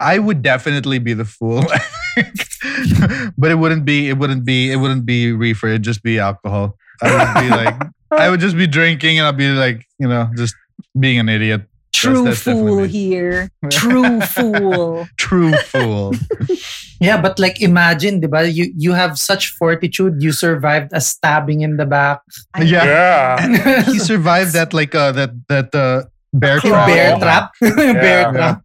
[0.00, 1.62] I would definitely be the fool,
[3.38, 4.08] but it wouldn't be.
[4.08, 4.70] It wouldn't be.
[4.72, 5.68] It wouldn't be reefer.
[5.68, 6.76] It'd just be alcohol.
[7.02, 7.74] I would be like.
[8.12, 10.54] I would just be drinking, and I'd be like, you know, just
[10.98, 11.62] being an idiot.
[11.92, 13.50] True that's definitely fool here.
[13.70, 15.06] True fool.
[15.16, 16.14] True fool.
[17.00, 18.46] yeah, but like imagine, diba?
[18.52, 20.22] You you have such fortitude.
[20.22, 22.22] You survived a stabbing in the back.
[22.62, 22.84] yeah.
[22.84, 23.82] Yeah.
[23.82, 26.86] he survived that like uh that that uh bear Claw.
[26.86, 26.86] trap.
[26.88, 27.44] bear trap.
[27.60, 28.32] bear Yeah.
[28.32, 28.56] trap.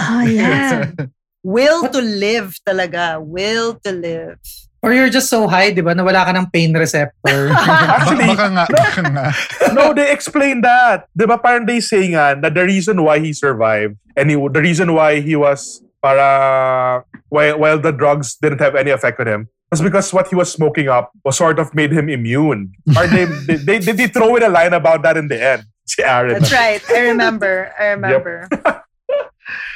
[0.00, 0.90] Oh, yeah.
[0.98, 1.04] Ah,
[1.44, 3.20] Will to live talaga.
[3.20, 4.40] Will to live.
[4.80, 5.96] Or you're just so high, diba?
[5.96, 7.48] Na wala ka ng pain receptor.
[7.56, 9.24] Actually, baka nga, baka nga.
[9.72, 11.08] no, they explain that.
[11.16, 14.60] Di ba parang they say nga na the reason why he survived and he, the
[14.60, 17.00] reason why he was para
[17.32, 20.52] while, while the drugs didn't have any effect on him was because what he was
[20.52, 22.72] smoking up was sort of made him immune.
[22.96, 25.64] Or they, they, they, did they throw in a line about that in the end?
[25.90, 26.32] Si Aaron.
[26.40, 26.82] That's right.
[26.90, 27.72] I remember.
[27.78, 28.48] I remember.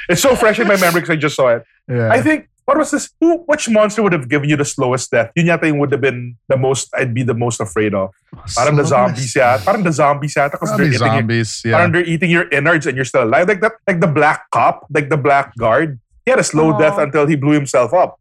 [0.09, 1.63] It's so fresh in my memory because I just saw it.
[1.87, 2.09] Yeah.
[2.11, 3.11] I think what was this?
[3.21, 3.37] Who?
[3.45, 5.31] Which monster would have given you the slowest death?
[5.35, 6.89] Yun yata yung would have been the most.
[6.97, 8.09] I'd be the most afraid of.
[8.57, 9.61] Parang the zombies yata.
[9.63, 11.05] Parang the zombies yata because they're Probably eating.
[11.05, 11.61] Your, zombies.
[11.63, 11.71] Yeah.
[11.77, 13.47] Parang they're eating your innards and you're still alive.
[13.47, 13.73] Like that.
[13.87, 14.87] Like the black cop.
[14.89, 15.99] Like the black guard.
[16.25, 16.79] He had a slow Oh.
[16.79, 18.19] death until he blew himself up.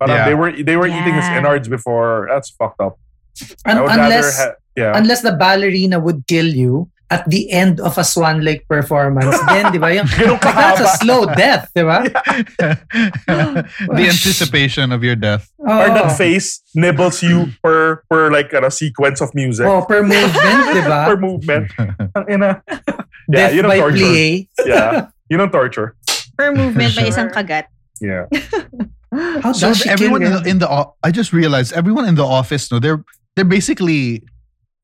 [0.00, 0.26] Parang Yeah.
[0.26, 2.26] they were they were eating his innards before.
[2.28, 2.98] That's fucked up.
[3.66, 4.50] Un- I would unless rather.
[4.50, 4.98] Ha- yeah.
[4.98, 9.36] unless the ballerina would kill you at the end of a Swan Lake performance.
[9.46, 9.92] Then, di ba?
[9.94, 10.06] Yung,
[10.40, 12.02] that's a slow death, di ba?
[13.28, 15.48] the anticipation of your death.
[15.58, 15.94] or Oh.
[15.94, 19.66] that face nibbles you per per like a sequence of music.
[19.66, 21.04] Oh, per movement, di ba?
[21.08, 21.66] per movement.
[22.16, 22.60] Ang ina.
[22.64, 22.92] yeah,
[23.30, 24.04] Death you know by torture.
[24.04, 24.48] plie.
[24.66, 25.08] Yeah.
[25.28, 25.96] You know torture.
[26.36, 27.12] Per movement, may Sure.
[27.12, 27.70] isang kagat.
[28.00, 28.26] Yeah.
[29.40, 32.26] How So does everyone in the, in the o- I just realized everyone in the
[32.26, 33.00] office, no, they're
[33.38, 34.33] they're basically th-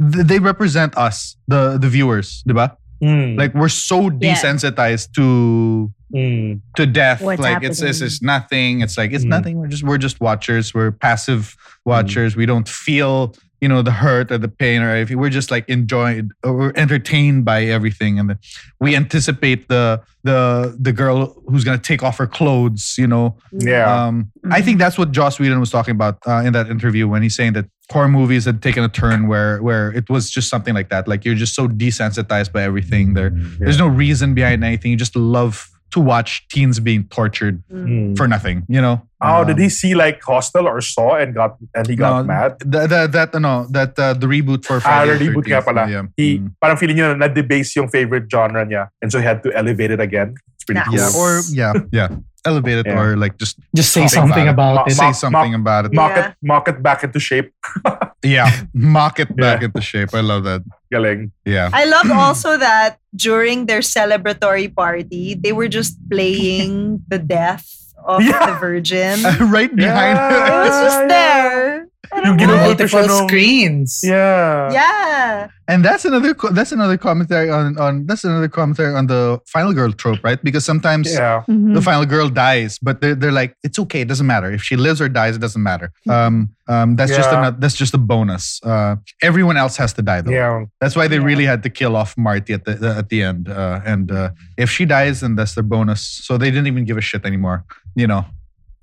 [0.01, 2.74] they represent us, the the viewers, diba?
[3.03, 3.38] Mm.
[3.38, 4.34] Like we're so Yeah.
[4.34, 6.61] desensitized to Mm.
[6.76, 7.22] to death.
[7.22, 8.80] What's like it's, it's it's nothing.
[8.80, 9.28] It's like it's Mm.
[9.28, 9.59] nothing.
[9.59, 10.74] We're just we're just watchers.
[10.74, 12.34] We're passive watchers.
[12.34, 15.68] We don't feel you know the hurt or the pain or if We're just like
[15.68, 18.36] enjoyed or entertained by everything, and
[18.80, 22.94] we anticipate the the the girl who's gonna take off her clothes.
[22.98, 24.06] You know, Yeah.
[24.06, 27.22] um, I think that's what Joss Whedon was talking about uh, in that interview when
[27.22, 30.74] he's saying that horror movies had taken a turn where where it was just something
[30.74, 31.06] like that.
[31.08, 33.14] Like you're just so desensitized by everything.
[33.14, 34.90] There, there's no reason behind anything.
[34.92, 38.16] You just love to watch teens being tortured Mm.
[38.16, 38.64] for nothing.
[38.68, 39.03] You know?
[39.20, 42.24] Oh, did Um, he see like Hostel or Saw and got and he got no,
[42.24, 42.57] mad?
[42.64, 45.18] That that, that no that uh, the reboot for Ah, Friday.
[45.18, 45.82] the the reboot nga 13th, pala.
[45.91, 46.05] Yeah.
[46.16, 46.53] He Mm.
[46.62, 49.91] parang feeling niya na na-debase yung favorite genre niya and so he had to elevate
[49.93, 50.34] it again.
[50.57, 50.97] It's pretty cool.
[50.97, 52.09] yeah, or yeah, yeah,
[52.45, 52.99] elevate it Yeah.
[53.01, 54.97] or like just Just say Something something about about it.
[54.97, 55.93] Ma- say mock- something about it.
[55.93, 56.28] mock Yeah.
[56.28, 57.53] it mock it back into shape.
[58.22, 59.72] Yeah, mock it back Yeah.
[59.72, 60.12] into shape.
[60.12, 60.61] I love that.
[60.93, 61.32] Galing.
[61.47, 61.70] Yeah.
[61.72, 67.64] I love also that during their celebratory party, they were just playing the death
[68.05, 68.45] of Yeah.
[68.45, 69.22] the Virgin.
[69.49, 70.16] right behind.
[70.20, 70.36] Yeah.
[70.53, 71.09] It was just yeah.
[71.09, 71.86] there.
[72.11, 74.01] Yung ginugol ko siya Multiple nung- screens.
[74.03, 74.72] Yeah.
[74.72, 75.48] Yeah.
[75.68, 79.70] And that's another co- that's another commentary on on that's another commentary on the final
[79.72, 80.42] girl trope, right?
[80.42, 81.44] Because sometimes Yeah.
[81.46, 81.74] Mhm.
[81.76, 84.74] the final girl dies, but they're, they're like, it's okay, it doesn't matter if she
[84.74, 85.92] lives or dies, it doesn't matter.
[86.09, 87.48] Um, um, that's just Yeah.
[87.48, 88.59] a that's just a bonus.
[88.66, 90.32] Uh, everyone else has to die though.
[90.34, 90.64] Yeah.
[90.80, 91.30] That's why they Yeah.
[91.30, 93.46] really had to kill off Marty at the at the end.
[93.48, 96.01] Uh, and uh, if she dies, then that's their bonus.
[96.03, 97.62] So they didn't even give a shit anymore.
[97.94, 98.24] You know.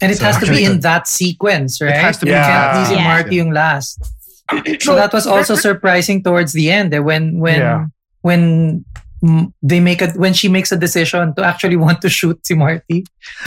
[0.01, 1.93] And it So- has to be in that sequence, right?
[1.95, 3.07] has to be you in can't that easy sequence.
[3.07, 3.97] Marty yung last.
[4.79, 7.85] So that was also surprising towards the end eh, when when Yeah.
[8.21, 8.85] when
[9.65, 13.03] they make a when she makes a decision to actually want to shoot si Marty.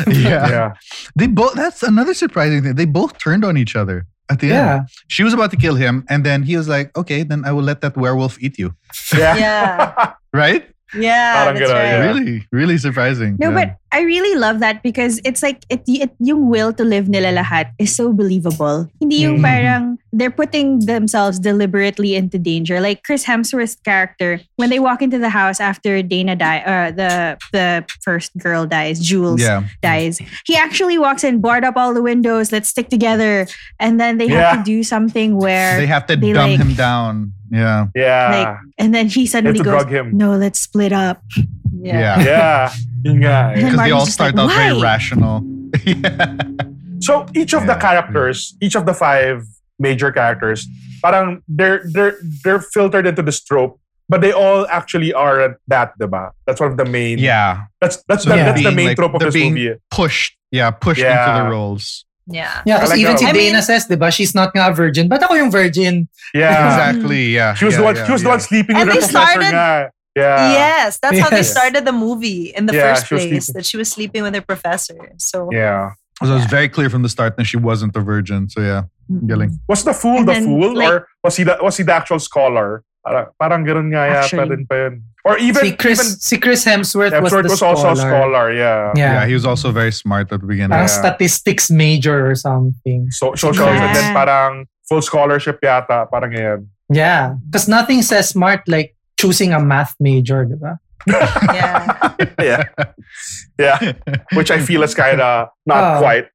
[0.07, 0.45] Yeah.
[0.55, 0.69] Yeah.
[1.17, 1.55] They both.
[1.55, 2.75] That's another surprising thing.
[2.75, 4.61] They both turned on each other at the end.
[4.61, 4.79] Yeah.
[5.09, 7.65] She was about to kill him, and then he was like, "Okay, then I will
[7.65, 8.75] let that werewolf eat you."
[9.17, 9.37] Yeah.
[9.39, 10.13] Yeah.
[10.37, 10.63] Right?
[10.95, 11.35] Yeah.
[11.49, 12.07] Parang That's gano'n, right.
[12.07, 13.35] Really, really surprising.
[13.41, 13.59] No, Yeah.
[13.59, 17.34] but I really love that because it's like it, it yung will to live nila
[17.43, 18.86] lahat is so believable.
[19.01, 19.43] Hindi yung Mhm.
[19.43, 19.82] parang
[20.12, 22.78] they're putting themselves deliberately into danger.
[22.80, 27.36] Like Chris Hemsworth's character when they walk into the house after Dana die, uh, the
[27.51, 30.22] the first girl dies, Jules yeah, dies.
[30.47, 33.47] He actually walks in, board up all the windows, let's stick together,
[33.82, 34.55] and then they Yeah.
[34.55, 37.34] have to do something where they have to they dumb like- him down.
[37.51, 38.30] Yeah, Yeah.
[38.30, 39.82] like, and then he suddenly goes,
[40.14, 41.18] "No, let's split up."
[41.83, 42.21] Yeah.
[42.23, 42.73] Yeah.
[43.05, 43.53] Yun nga.
[43.55, 45.43] And then Because they all start like, out very rational.
[45.85, 46.37] yeah.
[47.01, 49.49] So each of the characters, each of the five
[49.79, 50.68] major characters,
[51.01, 56.33] parang they're they're they're filtered into this trope, but they all actually are that, diba?
[56.45, 57.16] That's one of the main.
[57.18, 57.64] Yeah.
[57.81, 59.81] That's that's So the, they're that's the main like, trope of they're this being movie.
[59.91, 60.37] Pushed.
[60.53, 61.25] Yeah, pushed Yeah.
[61.25, 62.05] into the roles.
[62.29, 62.61] Yeah.
[62.68, 63.18] Yeah, because like even that.
[63.21, 65.09] si I Dana mean- says, di ba, she's not nga a virgin.
[65.09, 66.05] Ba't ako yung virgin?
[66.37, 66.53] Yeah.
[66.68, 67.33] Exactly.
[67.33, 67.55] Yeah.
[67.57, 67.97] She was yeah, the one.
[67.97, 69.41] yeah, she was the one sleeping And with her they professor.
[69.41, 69.91] started- nga.
[70.17, 70.53] Yeah.
[70.53, 73.23] yes, that's how they started the movie in the Yeah, first place.
[73.47, 73.55] sleeping.
[73.55, 74.99] That she was sleeping with her professor.
[75.19, 75.93] So Yeah.
[76.23, 78.51] So it was very clear from the start that she wasn't a virgin.
[78.51, 78.83] So yeah,
[79.27, 79.59] galing.
[79.69, 81.95] Was the fool And the then, fool, like- or was he the was he the
[81.95, 82.83] actual scholar?
[83.07, 84.49] Parang, parang ganun nga yata Actually.
[84.53, 84.95] rin pa yun.
[85.25, 88.13] Or even Si Chris, even si Chris Hemsworth, was Hemsworth the was also a scholar.
[88.13, 88.47] scholar.
[88.53, 88.93] Yeah.
[88.95, 89.13] Yeah.
[89.15, 90.77] Yeah, he was also very smart at the beginning.
[90.77, 91.01] Parang Yeah.
[91.01, 93.09] statistics major or something.
[93.11, 96.11] So social and then parang full scholarship yata.
[96.13, 96.69] Parang yan.
[96.93, 97.41] Yeah.
[97.49, 100.81] Because nothing says smart like choosing a math major, di ba?
[101.53, 102.16] yeah.
[102.41, 102.62] yeah.
[103.59, 103.93] Yeah.
[104.37, 105.99] Which I feel is kind of not Oh.
[106.01, 106.27] quite.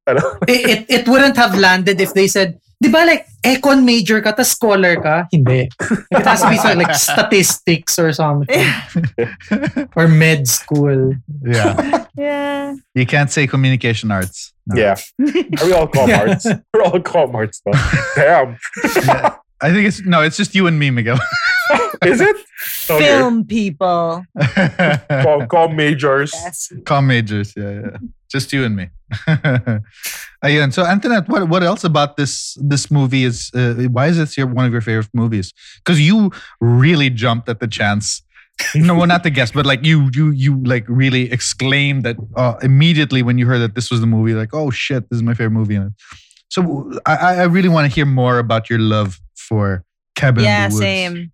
[0.47, 4.33] it, it, it wouldn't have landed if they said, di ba like, econ major ka,
[4.33, 5.25] tas scholar ka?
[5.31, 5.69] Hindi.
[6.11, 8.65] It has to be something like statistics or something.
[9.95, 11.13] or med school.
[11.45, 12.05] yeah.
[12.17, 12.73] yeah.
[12.93, 14.53] You can't say communication arts.
[14.65, 14.81] No.
[14.81, 14.97] Yeah.
[15.61, 16.45] Are we all Comarts?
[16.73, 17.77] We're all Comarts though.
[18.17, 18.57] Damn.
[19.61, 21.19] I think it's no, it's just you and me, Miguel.
[22.05, 22.35] Is it?
[22.89, 23.03] Okay.
[23.03, 24.23] Film people.
[25.09, 26.31] Com, com majors.
[26.33, 26.71] Yes.
[26.85, 27.97] Com majors, yeah, yeah.
[28.31, 28.89] Just you and me.
[30.43, 30.71] Ayun.
[30.73, 34.47] So Antoinette, what what else about this this movie is uh, why is this your
[34.47, 35.53] one of your favorite movies?
[35.83, 36.31] Because you
[36.61, 38.21] really jumped at the chance.
[38.75, 42.55] no, well, not the guest, but like you you you like really exclaimed that uh,
[42.61, 45.33] immediately when you heard that this was the movie, like, oh shit, this is my
[45.33, 45.75] favorite movie.
[45.75, 45.91] And
[46.49, 49.83] so I, I really want to hear more about your love for
[50.15, 50.79] Cabin Yeah, in the Woods.
[50.85, 51.31] same.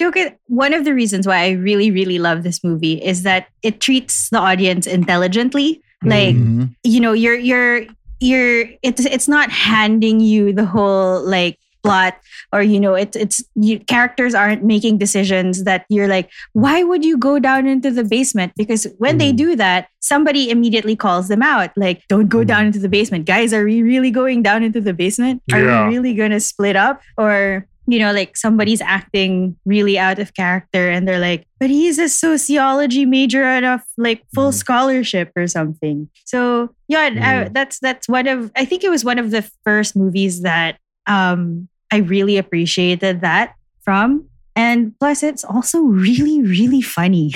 [0.00, 3.80] At one of the reasons why I really, really love this movie is that it
[3.80, 5.82] treats the audience intelligently.
[6.02, 6.74] Like, Mhm.
[6.82, 7.84] you know, you're you're
[8.20, 12.14] you're it's it's not handing you the whole like plot
[12.52, 17.02] or you know it's it's you, characters aren't making decisions that you're like why would
[17.02, 19.36] you go down into the basement because when they Mm.
[19.36, 23.54] do that somebody immediately calls them out like don't go down into the basement guys
[23.54, 27.00] are we really going down into the basement are we really going to split up
[27.16, 31.98] or you know like somebody's acting really out of character and they're like but he's
[31.98, 34.54] a sociology major at a like full Mm.
[34.54, 37.52] scholarship or something so yeah I- Mm.
[37.54, 41.68] that's that's one of i think it was one of the first movies that um
[41.92, 44.26] i really appreciated that from
[44.56, 47.32] and plus it's also really really funny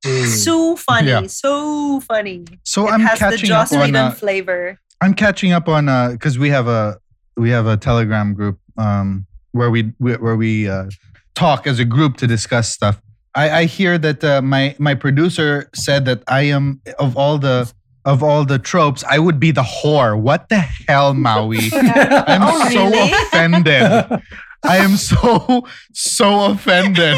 [0.00, 0.26] Mm.
[0.28, 1.08] So funny.
[1.08, 1.26] Yeah.
[1.26, 2.44] So funny.
[2.64, 4.80] So it I'm has the catching up on Whedon uh, flavor.
[5.02, 6.96] I'm catching up on uh because we have a
[7.36, 10.90] we have a Telegram group um where we where we uh,
[11.34, 13.00] talk as a group to discuss stuff.
[13.34, 17.72] I, I hear that uh, my my producer said that I am of all the
[18.04, 20.18] of all the tropes I would be the whore.
[20.18, 21.58] What the hell, Maui?
[21.72, 23.12] I'm Oh, so really?
[23.12, 24.22] offended.
[24.62, 27.16] I am so so offended.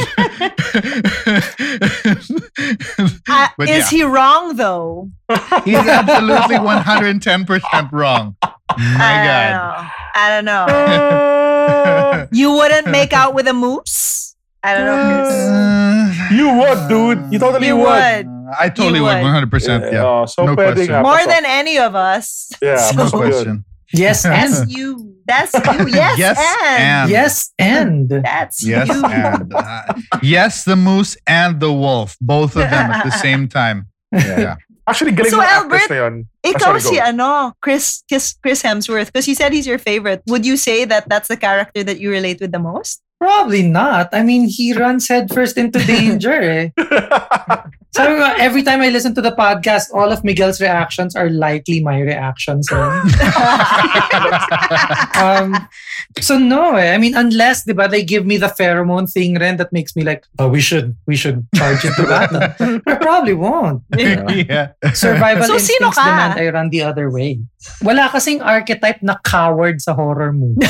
[3.28, 5.10] Uh, but is he wrong though?
[5.64, 8.36] He's absolutely 110% wrong.
[8.42, 9.50] My I God.
[9.50, 9.88] don't know.
[10.14, 12.28] I don't know.
[12.32, 14.36] You wouldn't make out with a moose?
[14.62, 15.24] I don't know.
[15.24, 15.34] Chris.
[15.48, 17.32] Uh, You would, dude.
[17.32, 17.84] You totally You would.
[17.84, 18.26] would.
[18.58, 19.22] I totally You would.
[19.22, 19.50] would.
[19.50, 19.92] 100%.
[19.92, 20.04] Yeah.
[20.04, 21.02] Oh, so No question.
[21.02, 22.50] More than any of us.
[22.62, 23.64] Yeah, So- No question.
[23.92, 25.11] yes, That's and you.
[25.32, 25.88] That's you.
[25.96, 26.76] Yes, Yes, and.
[26.76, 27.06] and.
[27.10, 29.00] yes, and That's Yes, you.
[29.04, 29.82] and uh,
[30.20, 33.88] yes, the moose and the wolf, both of them at the same time.
[34.12, 34.56] Yeah.
[34.84, 36.14] Actually, galing So, ng Albert, actress na yun.
[36.42, 37.06] Ikaw sorry, si go.
[37.06, 37.28] ano,
[37.62, 40.20] Chris, Chris, Chris Hemsworth, because you said he's your favorite.
[40.26, 42.98] Would you say that that's the character that you relate with the most?
[43.22, 44.10] Probably not.
[44.10, 46.34] I mean, he runs headfirst into danger.
[46.34, 46.74] Eh.
[47.92, 51.84] Sabi ko, every time I listen to the podcast, all of Miguel's reactions are likely
[51.84, 52.66] my reactions.
[52.72, 52.74] eh.
[55.22, 55.52] um,
[56.18, 56.94] so no, eh.
[56.94, 60.02] I mean, unless, di ba, they give me the pheromone thing rin that makes me
[60.02, 62.32] like, oh, we should, we should charge into that.
[62.88, 63.84] I probably won't.
[63.94, 64.72] yeah.
[64.96, 66.04] Survival So, sino instincts ka?
[66.08, 67.44] demand I run the other way.
[67.84, 70.64] Wala kasing archetype na coward sa horror movie.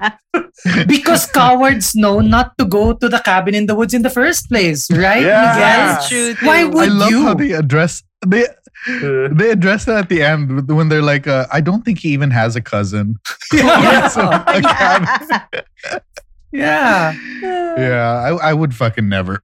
[0.86, 4.48] Because cowards know not to go to the cabin in the woods in the first
[4.48, 5.52] place, right, Yeah.
[5.52, 5.56] Miguel?
[5.56, 6.34] That's true.
[6.34, 6.46] Too.
[6.46, 7.22] Why I love you?
[7.24, 8.44] how they address they
[8.88, 12.16] Uh, they address that at the end when they're like, uh, I don't think he
[12.16, 13.16] even has a cousin.
[13.52, 14.08] Yeah.
[14.48, 15.60] A cabin.
[16.52, 17.12] yeah.
[17.42, 19.42] yeah, I, I would fucking never.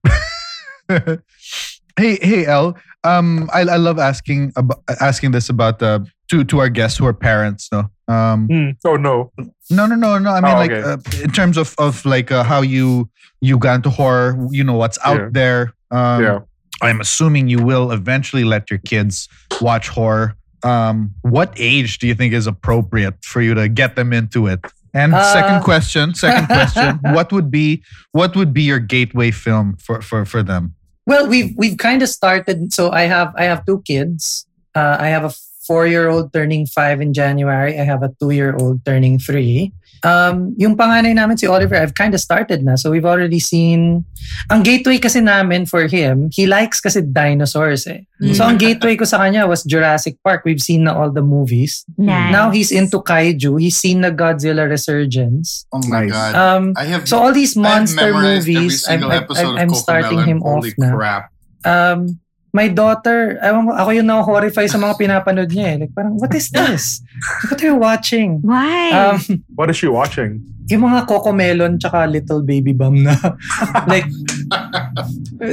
[0.89, 2.77] hey, hey, El.
[3.03, 5.99] Um, I, I love asking about asking this about uh,
[6.29, 7.69] to to our guests who are parents.
[7.71, 8.69] No, um, hmm.
[8.85, 9.31] Oh, no.
[9.69, 10.31] no, no, no, no.
[10.31, 10.91] I mean, Oh, like okay.
[10.91, 13.09] uh, in terms of of like uh, how you
[13.41, 14.37] you got into horror.
[14.51, 15.29] You know what's out Yeah.
[15.31, 15.73] there.
[15.91, 16.39] Um, Yeah.
[16.81, 19.27] I'm assuming you will eventually let your kids
[19.61, 20.35] watch horror.
[20.63, 24.59] Um, what age do you think is appropriate for you to get them into it?
[24.93, 29.75] And Uh, second question, second question, what would be what would be your gateway film
[29.79, 30.73] for for for them?
[31.05, 32.73] Well, we've we've kind of started.
[32.73, 34.45] So I have I have two kids.
[34.75, 35.31] Uh, I have a
[35.67, 37.75] four year old turning five in January.
[37.77, 39.75] I have a two year old turning three.
[40.05, 42.77] Um, yung panganay namin si Oliver, I've kind of started na.
[42.77, 44.05] So we've already seen.
[44.53, 48.05] Ang gateway kasi namin for him, he likes kasi dinosaurs eh.
[48.37, 50.45] So ang gateway ko sa kanya was Jurassic Park.
[50.45, 51.81] We've seen na all the movies.
[51.97, 52.29] Nice.
[52.29, 53.57] Now he's into kaiju.
[53.57, 55.65] He's seen the Godzilla Resurgence.
[55.73, 56.13] Oh my Nice.
[56.13, 56.31] god.
[56.37, 60.21] Um, I have so all these I have monster movies, I'm, I'm, I'm, I'm starting
[60.21, 60.93] him off Holy na.
[60.93, 61.23] crap.
[61.65, 62.21] um,
[62.53, 65.77] my daughter, ewan ko, ako yung na-horrify sa mga pinapanood niya eh.
[65.85, 67.01] Like parang, what is this?
[67.51, 68.39] What are you watching?
[68.41, 68.91] Why?
[68.93, 70.41] Um, What is she watching?
[70.67, 73.15] yung mga Coco Melon tsaka Little Baby Bum na
[73.87, 74.03] like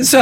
[0.02, 0.18] so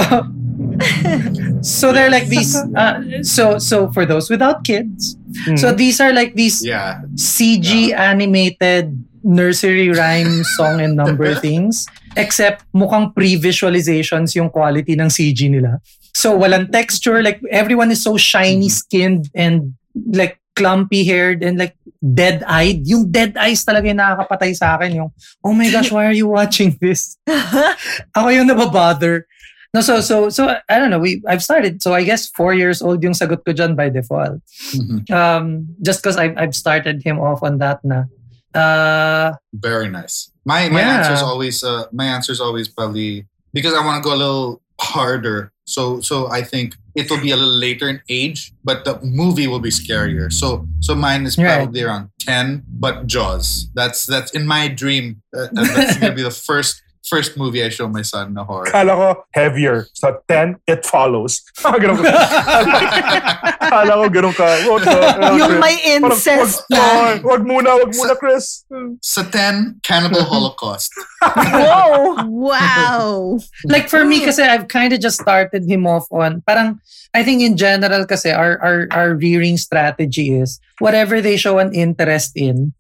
[1.65, 5.57] so they're like these uh, so so for those without kids Hmm.
[5.57, 7.09] so these are like these Yeah.
[7.17, 8.93] CG animated
[9.25, 11.89] nursery rhyme song and number things.
[12.13, 15.81] Except mukhang pre-visualizations yung quality ng CG nila.
[16.15, 17.23] So walang texture.
[17.23, 19.75] Like everyone is so shiny skinned and
[20.13, 22.85] like clumpy haired and like dead-eyed.
[22.87, 24.95] Yung dead eyes talaga yung nakakapatay sa akin.
[24.97, 25.11] Yung,
[25.45, 27.17] oh my gosh, why are you watching this?
[28.17, 29.25] Ako yung nababother.
[29.73, 30.99] No, so, so, so, I don't know.
[30.99, 31.83] We, I've started.
[31.83, 34.43] So, I guess four years old yung sagot ko dyan by default.
[34.77, 35.09] Mhm.
[35.09, 38.05] Um, just because I've, I've started him off on that na.
[38.53, 40.29] Uh, Very nice.
[40.45, 40.99] My my Yeah.
[41.01, 44.21] answer is always uh, my answer is always probably because I want to go a
[44.21, 45.53] little harder.
[45.65, 49.47] So so I think it will be a little later in age, but the movie
[49.47, 50.33] will be scarier.
[50.33, 51.57] So so mine is Right.
[51.57, 53.71] probably around ten, but Jaws.
[53.75, 55.23] That's that's in my dream.
[55.37, 58.67] Uh, that's gonna be the first first movie I show my son a horror.
[58.71, 59.87] Kala ko heavier.
[59.93, 61.43] So 10, it follows.
[61.59, 62.13] Ganun ka.
[63.73, 64.47] Kala ko ganun ka.
[64.69, 64.97] Wag ka.
[65.35, 66.83] yung may Parang, incest wag, na.
[66.83, 68.65] wag, wag muna, wag muna, Chris.
[69.01, 70.93] Sa ten, Cannibal Holocaust.
[71.23, 72.17] Whoa!
[72.43, 73.39] Wow.
[73.71, 76.81] like for me kasi I've kind of just started him off on parang
[77.13, 81.77] I think in general kasi our our our rearing strategy is whatever they show an
[81.77, 82.73] interest in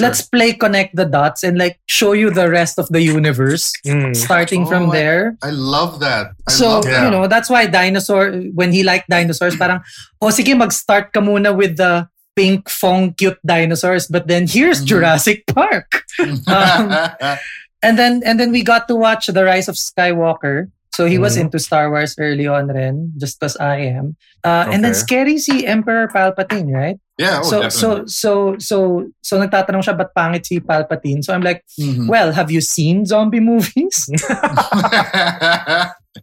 [0.00, 4.16] let's play connect the dots and like show you the rest of the universe Mm.
[4.16, 6.32] starting Oh, from I- there I love that.
[6.48, 7.04] I so love Yeah.
[7.04, 9.84] you know that's why dinosaur when he liked dinosaurs parang
[10.24, 14.88] oh sige mag-start ka muna with the Pinkfong cute dinosaurs but then here's Mhm.
[14.88, 16.04] Jurassic Park
[16.48, 17.40] that.
[17.84, 21.36] and then and then we got to watch the rise of skywalker so he was
[21.36, 21.46] Mhm.
[21.46, 24.16] into star wars early on ren just because i am
[24.48, 28.08] uh, and then scary si emperor palpatine right yeah, oh, so definitely.
[28.08, 28.76] so so so
[29.24, 32.08] so nagtatanong siya ba't pangit si palpatine so i'm like Mhm.
[32.08, 34.08] well have you seen zombie movies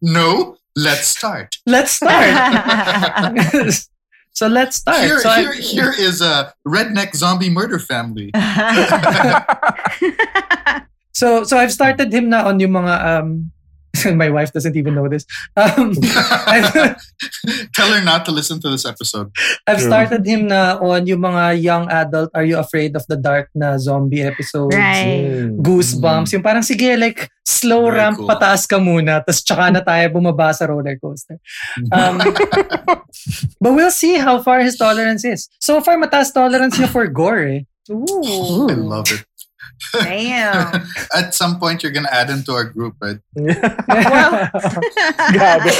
[0.01, 1.53] no, let's start.
[1.69, 2.33] let's start
[4.33, 8.33] so let's start Here, so I- here, here is a redneck zombie murder family.
[11.13, 13.52] so so i've started him na on yung mga um
[14.17, 15.25] my wife doesn't even know this
[15.55, 15.93] um
[17.75, 19.31] Tell her not to listen to this episode.
[19.67, 19.87] I've True.
[19.87, 23.77] started him na on yung mga young adult Are You Afraid of the Dark na
[23.77, 24.75] zombie episodes.
[24.75, 25.25] Right.
[25.49, 25.61] Mm.
[25.61, 26.33] Goosebumps.
[26.33, 28.29] Yung parang sige like slow Very ramp cool.
[28.29, 31.37] pataas ka muna tapos tsaka na tayo bumaba sa roller coaster.
[31.91, 32.21] Um,
[33.61, 35.49] but we'll see how far his tolerance is.
[35.59, 37.61] So far mataas tolerance niya for gore eh.
[37.91, 39.27] Ooh, I love it.
[39.91, 40.87] Damn.
[41.15, 43.19] At some point, you're gonna add him to our group, right?
[45.33, 45.71] Grabe.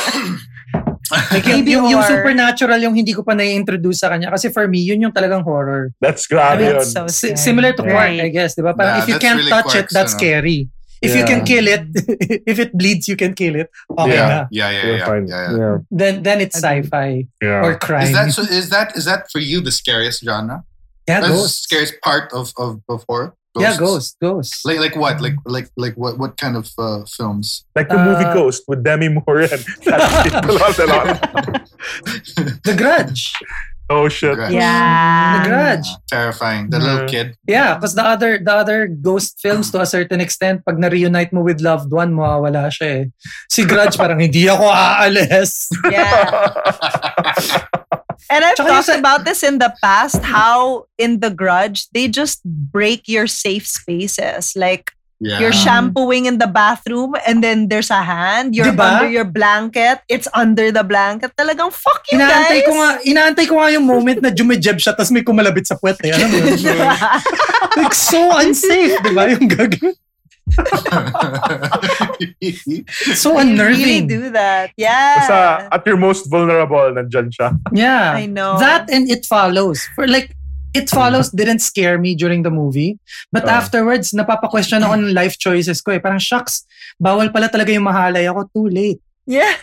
[1.32, 4.68] like yung, Maybe yung, yung supernatural yung hindi ko pa na-introduce sa kanya kasi for
[4.68, 5.91] me yun yung talagang horror.
[6.01, 6.80] That's grabe yun.
[6.82, 7.38] That's so Si- scary.
[7.38, 8.22] similar to Quark, Right.
[8.24, 8.74] I guess, di ba?
[8.74, 10.20] Parang Yeah, if you can't really touch it, Quark's, that's ano.
[10.20, 10.60] scary.
[11.04, 11.84] If you can kill it,
[12.47, 13.68] if it bleeds, you can kill it.
[13.91, 14.28] Okay Yeah.
[14.32, 14.39] na.
[14.49, 15.51] Yeah, yeah, You're yeah, yeah, yeah.
[15.60, 15.78] Yeah.
[15.91, 17.60] Then then it's sci-fi Yeah.
[17.60, 18.08] or crime.
[18.08, 18.47] Is that so?
[18.47, 20.64] Is that is that for you the scariest genre?
[21.04, 23.36] yeah, That's the scariest part of of, of horror.
[23.54, 24.66] Yeah, ghosts, ghosts.
[24.66, 25.22] Like like what?
[25.22, 26.18] Like like like what?
[26.18, 27.66] What kind of uh, films?
[27.78, 31.08] Like the movie Uh, Ghost with Demi Moore and a lot, a lot.
[32.66, 33.30] The Grudge.
[33.93, 34.34] Oh shit.
[34.34, 34.54] Grudge.
[34.58, 35.43] Yeah.
[35.43, 35.88] The Grudge.
[36.10, 36.70] Terrifying.
[36.74, 37.38] The little kid.
[37.45, 41.45] Yeah, because the other the other ghost films to a certain extent, pag na-reunite mo
[41.45, 43.04] with loved one, mawawala siya eh.
[43.54, 45.70] Si Grudge parang hindi ako aalis.
[45.93, 46.58] Yeah.
[48.30, 52.08] And I've Tsaka talked sa- about this in the past, how in The Grudge, they
[52.08, 54.54] just break your safe spaces.
[54.56, 54.92] Like,
[55.24, 55.40] Yeah.
[55.40, 58.52] you're shampooing in the bathroom and then there's a hand.
[58.60, 58.84] You're Diba?
[59.00, 60.04] under your blanket.
[60.12, 61.32] It's under the blanket.
[61.40, 62.68] Talagang, fuck you Inaantay guys.
[62.68, 65.96] ko nga, inaantay ko nga yung moment na jumejeb siya tapos may kumalabit sa puwet
[66.04, 66.12] eh.
[66.12, 66.60] Mo yun?
[67.80, 69.32] like so unsafe, di ba?
[69.32, 69.96] Yung gagawin.
[73.16, 74.08] So They really unnerving.
[74.08, 74.72] do that.
[74.78, 75.16] Yeah.
[75.18, 77.58] Basta at your most vulnerable, nandyan siya.
[77.72, 78.14] Yeah.
[78.14, 78.60] I know.
[78.60, 79.82] That and It Follows.
[79.96, 80.36] For like,
[80.74, 82.98] It Follows didn't scare me during the movie.
[83.32, 83.54] But Oh.
[83.62, 86.00] afterwards, napapa-question ako ng life choices ko eh.
[86.02, 86.66] Parang, shucks,
[86.98, 88.50] bawal pala talaga yung mahalay ako.
[88.50, 89.02] Too late.
[89.30, 89.54] Yeah.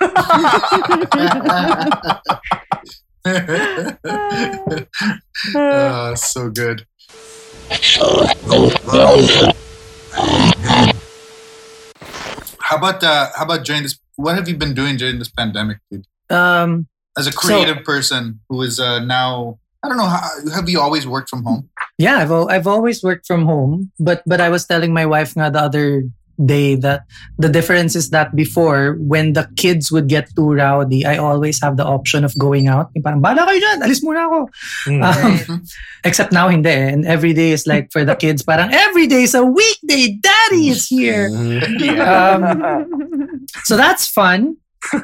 [5.55, 6.87] uh, so good.
[12.71, 13.99] How about uh, how about during this?
[14.15, 16.07] What have you been doing during this pandemic, dude?
[16.31, 16.87] Um,
[17.19, 20.23] As a creative person who is uh, now, I don't know, how,
[20.55, 21.69] have you always worked from home?
[21.99, 23.91] yeah, I've, I've always worked from home.
[23.99, 26.07] But but I was telling my wife the other
[26.45, 27.05] day that
[27.39, 31.77] the difference is that before, when the kids would get too rowdy, I always have
[31.77, 32.91] the option of going out.
[32.95, 34.39] Yung parang, bala kayo dyan, alis muna ako.
[34.87, 35.01] Mm.
[35.05, 35.63] Um,
[36.05, 36.71] except now, hindi.
[36.71, 36.89] eh.
[36.93, 40.17] And every day is like for the kids, parang every day is a weekday.
[40.21, 41.31] Daddy is here.
[41.31, 42.01] Mm-hmm.
[42.01, 44.57] Um, so that's fun.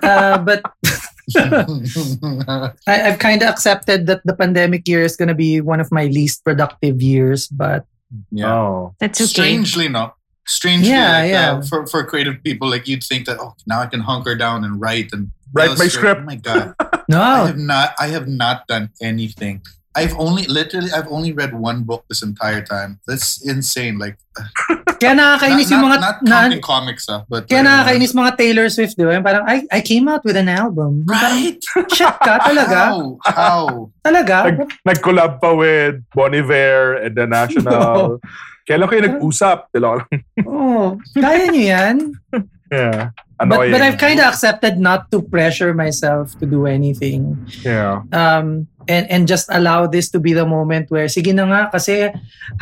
[0.03, 0.62] Uh, but
[1.37, 5.93] I, I've kind of accepted that the pandemic year is going to be one of
[5.93, 7.49] my least productive years.
[7.49, 7.84] But
[8.30, 8.53] yeah.
[8.53, 8.95] Oh.
[9.01, 9.26] That's okay.
[9.28, 10.14] Strangely, no.
[10.47, 11.53] Strangely, Yeah, like, yeah.
[11.59, 14.62] Uh, for for creative people, like you'd think that oh, now I can hunker down
[14.64, 16.20] and write and Write my script.
[16.20, 16.74] Oh my god,
[17.09, 17.22] no.
[17.22, 17.88] I have not.
[17.99, 19.62] I have not done anything.
[19.97, 23.01] I've only literally I've only read one book this entire time.
[23.09, 23.97] That's insane.
[23.97, 24.18] Like
[25.01, 25.97] Kaya nakakainis not, yung mga...
[26.01, 29.20] not, not na- comics, ah, but kaya uh, nakakainis mga Taylor Swift, di ba?
[29.20, 31.05] Parang, I, I came out with an album.
[31.05, 31.61] Yung Parang, Right?
[31.92, 32.76] shit ka talaga?
[32.92, 33.01] How?
[33.24, 33.64] How?
[34.05, 34.36] Talaga?
[34.53, 38.20] Nag, nag-collab pa with Bon Iver and the National.
[38.67, 39.71] Kailan kayo nag-usap?
[39.71, 40.11] Dalawa lang.
[40.47, 41.97] Oh, kaya nyo yan?
[42.69, 43.14] Yeah.
[43.37, 43.73] But, Annoying.
[43.73, 47.37] but I've kind of accepted not to pressure myself to do anything.
[47.62, 48.03] Yeah.
[48.11, 52.07] um, and and just allow this to be the moment where sige na nga kasi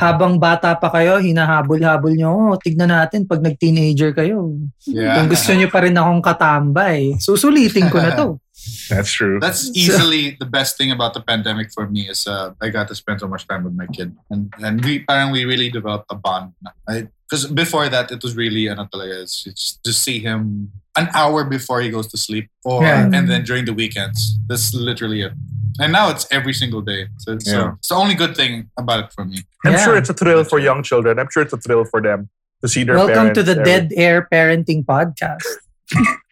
[0.01, 4.57] habang bata pa kayo hinahabol-habol nyo oh, tignan natin pag nag-teenager kayo
[4.89, 5.21] Yeah.
[5.21, 8.27] kung gusto nyo pa rin akong katambay susulitin ko na to
[8.91, 9.41] That's true.
[9.41, 12.95] That's easily the best thing about the pandemic for me is uh, I got to
[12.95, 16.15] spend so much time with my kid and and we parang we really developed a
[16.17, 16.53] bond.
[16.87, 21.43] Because before that it was really ano talaga, it's, it's to see him an hour
[21.45, 23.09] before he goes to sleep or Yeah.
[23.13, 24.39] and then during the weekends.
[24.49, 25.33] That's literally it.
[25.81, 27.09] And now it's every single day.
[27.19, 27.73] So it's, Yeah.
[27.75, 29.43] uh, it's the only good thing about it for me.
[29.65, 29.85] I'm Yeah.
[29.85, 31.19] sure it's a thrill for young children.
[31.19, 32.29] I'm sure it's a thrill for them
[32.63, 35.43] to see their welcome to the every- dead air parenting podcast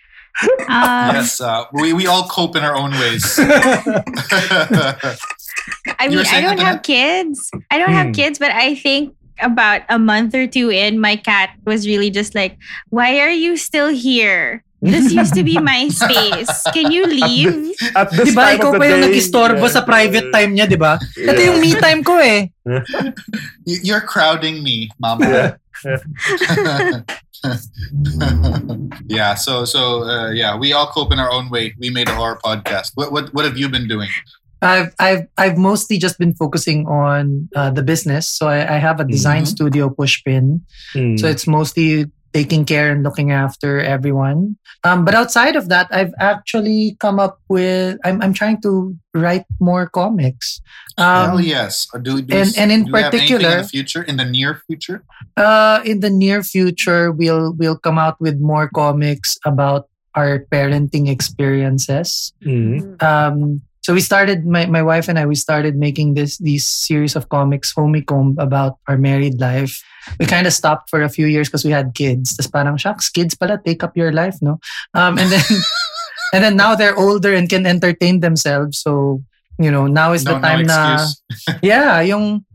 [0.69, 3.25] Um, yes, uh, we, we all cope in our own ways.
[5.99, 6.83] I mean, I don't have Antoinette?
[6.83, 7.51] kids.
[7.71, 8.13] I don't have Hmm.
[8.17, 12.35] kids, but I think about a month or two in, my cat was really just
[12.35, 12.57] like,
[12.91, 14.65] "Why are you still here?
[14.83, 16.51] This used to be my space.
[16.75, 19.63] Can you leave?" At this di ba time ikaw of the pa yung day, nag-istorbo
[19.69, 19.75] yeah.
[19.79, 22.51] sa private time niya di ba ito yung me time ko eh
[23.69, 25.59] You- You're crowding me, mama.
[25.85, 27.03] Yeah.
[29.09, 29.35] Yeah.
[29.35, 31.75] So so uh, yeah, we all cope in our own way.
[31.79, 32.93] We made a horror podcast.
[32.95, 34.09] What what what have you been doing?
[34.61, 38.29] I've I've I've mostly just been focusing on uh, the business.
[38.29, 39.49] So I, I have a design Mhm.
[39.49, 40.61] studio, Pushpin.
[40.93, 41.17] Hmm.
[41.17, 44.57] So it's mostly taking care and looking after everyone.
[44.85, 47.99] Um, but outside of that, I've actually come up with.
[48.05, 50.61] I'm I'm trying to write more comics.
[50.99, 51.87] Hell Um, yes.
[52.03, 54.61] Do, do and- and in do we have particular- in the future, in the near
[54.67, 55.05] future.
[55.37, 59.87] uh, in the near future, we'll we'll come out with more comics about
[60.19, 62.33] our parenting experiences.
[62.43, 62.97] Hmm.
[63.01, 67.17] um so we started my, my wife and I we started making this these series
[67.17, 69.83] of comics Homecomb about our married life.
[70.19, 72.39] We kind of stopped for a few years because we had kids.
[72.39, 74.63] Tapos parang shucks, kids pala take up your life, no?
[74.95, 75.43] Um and then
[76.33, 78.79] and then now they're older and can entertain themselves.
[78.79, 79.19] So,
[79.59, 81.59] you know, now is the No, no time na excuse.
[81.63, 82.47] yeah, yung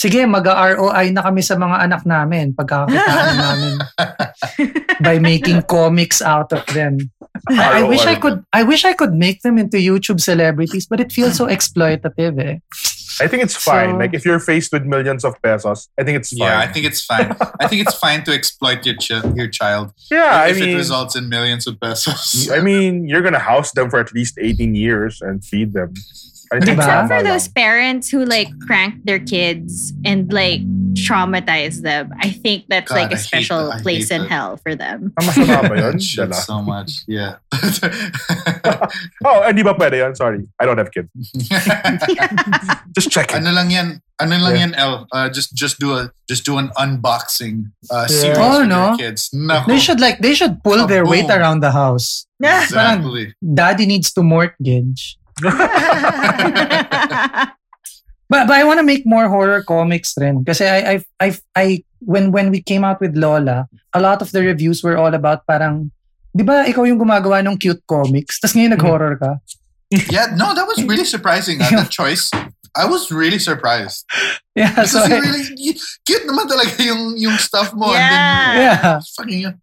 [0.00, 3.74] sige, mag-ROI na kami sa mga anak namin pagkakakitaan namin
[5.04, 6.96] by making comics out of them.
[7.52, 11.04] I, I wish I could I wish I could make them into YouTube celebrities, but
[11.04, 12.56] it feels so exploitative eh.
[13.20, 13.92] I think it's fine.
[13.92, 16.48] So- like if you're faced with millions of pesos, I think it's fine.
[16.48, 17.36] Yeah, I think it's fine.
[17.60, 20.80] I think it's fine to exploit your ch- your child yeah, if I mean, it
[20.80, 22.48] results in millions of pesos.
[22.48, 25.92] I mean, you're gonna house them for at least 18 years and feed them.
[26.52, 26.82] I think Diba?
[26.82, 30.60] Except for those parents who like crank their kids and like
[30.98, 32.10] traumatize them.
[32.18, 33.82] I think that's God, like I a hate special that.
[33.82, 34.30] Place in that.
[34.30, 35.14] hell for them.
[35.14, 35.98] Ah, masama ba yun?
[36.02, 37.06] Shit so much.
[37.06, 37.36] Yeah.
[39.24, 40.14] Oh, hindi ba pwede yan?
[40.16, 40.42] Sorry.
[40.58, 41.08] I don't have kids.
[42.96, 43.36] Just checking.
[43.46, 44.02] ano lang yan?
[44.20, 44.60] Ano lang Yeah.
[44.66, 45.06] yan, El?
[45.12, 48.88] Uh, just just do a just do an unboxing uh, series Oh, with no.
[48.92, 49.30] your kids.
[49.32, 49.66] Nako.
[49.70, 52.26] They should like they should pull their weight around the house.
[52.40, 52.64] Yeah.
[52.64, 53.32] exactly.
[53.40, 55.16] Daddy needs to mortgage.
[58.30, 60.44] But, but I want to make more horror comics rin.
[60.44, 61.66] Kasi I, I, I, I,
[61.98, 65.44] when, when we came out with Lola, a lot of the reviews were all about
[65.50, 65.90] parang,
[66.30, 68.38] di ba ikaw yung gumagawa ng cute comics?
[68.38, 69.34] Tapos ngayon nag-horror ka?
[69.90, 71.58] Yeah, no, that was really surprising.
[71.60, 72.30] Uh, that choice.
[72.78, 74.06] I was really surprised.
[74.54, 75.74] Yeah, Because so you I, really you,
[76.06, 77.90] cute naman talaga yung yung stuff mo.
[77.90, 77.98] Yeah.
[77.98, 79.00] And then, yeah.
[79.18, 79.54] fucking yeah.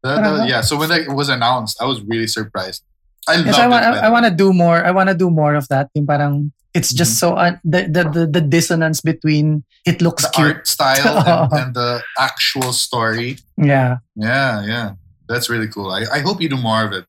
[0.00, 0.60] That- that- yeah.
[0.64, 2.80] So when that was announced, I was really surprised.
[3.28, 4.84] I loved Yes, I want, I, I want to do more.
[4.84, 5.90] I want to do more of that.
[5.94, 10.30] Yung parang, it's just so, un- the, the, the, the dissonance between it looks the
[10.34, 10.46] cute.
[10.56, 13.38] art style and, and the actual story.
[13.56, 13.98] Yeah.
[14.16, 14.90] Yeah, yeah.
[15.28, 15.90] That's really cool.
[15.92, 17.04] I, I hope you do more of it.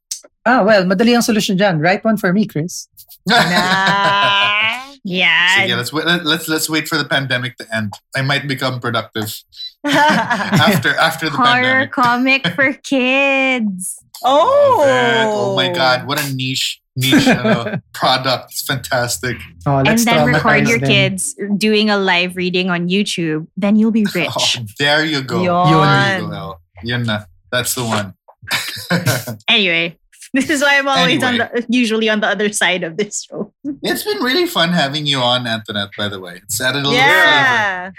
[0.45, 1.80] Ah, well, madali ang solusyon dyan.
[1.80, 2.88] Write one for me, Chris.
[3.26, 4.84] Nah.
[5.03, 5.55] yeah.
[5.55, 7.93] So yeah, let's wait, let- let's let's wait for the pandemic to end.
[8.16, 9.32] I might become productive
[9.86, 11.91] after after the Horror pandemic.
[11.91, 14.03] comic for kids.
[14.24, 15.51] Oh.
[15.51, 18.51] Oh my god, what a niche niche uh, product.
[18.51, 19.38] It's fantastic.
[19.65, 20.89] Oh, And then record your them.
[20.89, 23.47] kids doing a live reading on YouTube.
[23.57, 24.59] Then you'll be Oh, rich.
[24.80, 25.41] there you go.
[25.43, 25.82] Yun.
[25.82, 26.34] There you go.
[26.36, 26.61] El.
[26.84, 27.24] Yun na.
[27.51, 28.13] That's the one.
[29.49, 29.97] Anyway,
[30.34, 33.53] this is why I'm always on the usually on the other side of this show.
[33.84, 36.41] it's been really fun having you on, Antoinette, by the way.
[36.43, 37.91] It's added a little Yeah.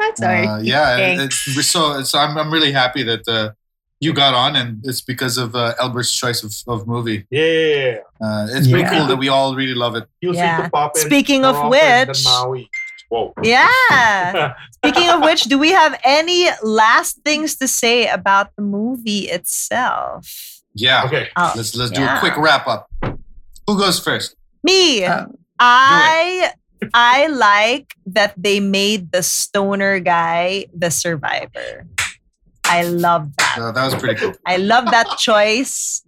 [0.00, 0.16] I'm flavor.
[0.16, 0.46] sorry.
[0.46, 1.46] Uh, yeah, Thanks.
[1.48, 3.50] it's, so, so I'm, I'm really happy that uh,
[4.00, 7.26] you got on, and it's because of uh, Elbert's choice of, of movie.
[7.30, 7.98] Yeah.
[8.20, 10.04] Uh, it's pretty cool that we all really love it.
[10.20, 10.56] He'll Yeah.
[10.56, 12.24] seem to pop Speaking of which-
[13.10, 13.32] Whoa.
[13.42, 14.54] Yeah.
[14.84, 20.60] Speaking of which, do we have any last things to say about the movie itself?
[20.74, 21.04] Yeah.
[21.06, 21.28] okay.
[21.34, 22.90] Oh, Let's let's do a quick wrap up.
[23.66, 24.36] Who goes first?
[24.62, 25.26] Me, Uh,
[25.58, 26.52] I
[26.94, 31.88] I like that they made the stoner guy the survivor.
[32.68, 33.58] I love that.
[33.58, 34.34] Uh, that was pretty cool.
[34.46, 36.04] I love that choice.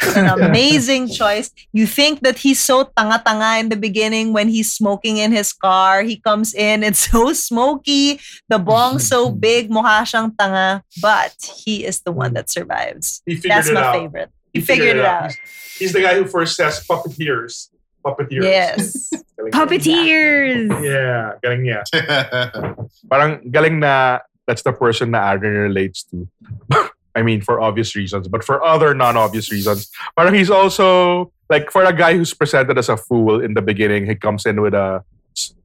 [0.00, 1.50] It's an amazing choice.
[1.72, 6.02] You think that he's so tanga-tanga in the beginning when he's smoking in his car.
[6.02, 8.20] He comes in, it's so smoky.
[8.48, 10.82] The bong so big, mukha siyang tanga.
[11.02, 11.34] But
[11.66, 13.22] he is the one that survives.
[13.26, 13.94] He figured That's it my out.
[13.98, 14.30] favorite.
[14.54, 15.32] He figured it out.
[15.32, 17.68] He's, he's the guy who first says puppeteers.
[18.06, 18.46] Puppeteers.
[18.46, 19.10] Yes.
[19.36, 19.52] Galing.
[19.52, 20.70] Puppeteers.
[20.80, 21.84] Yeah, galing niya.
[23.10, 26.28] Parang galing na that's the person na Aaron relates to.
[27.16, 29.90] I mean, for obvious reasons, but for other non-obvious reasons.
[30.14, 34.04] But he's also like for a guy who's presented as a fool in the beginning,
[34.04, 35.02] he comes in with a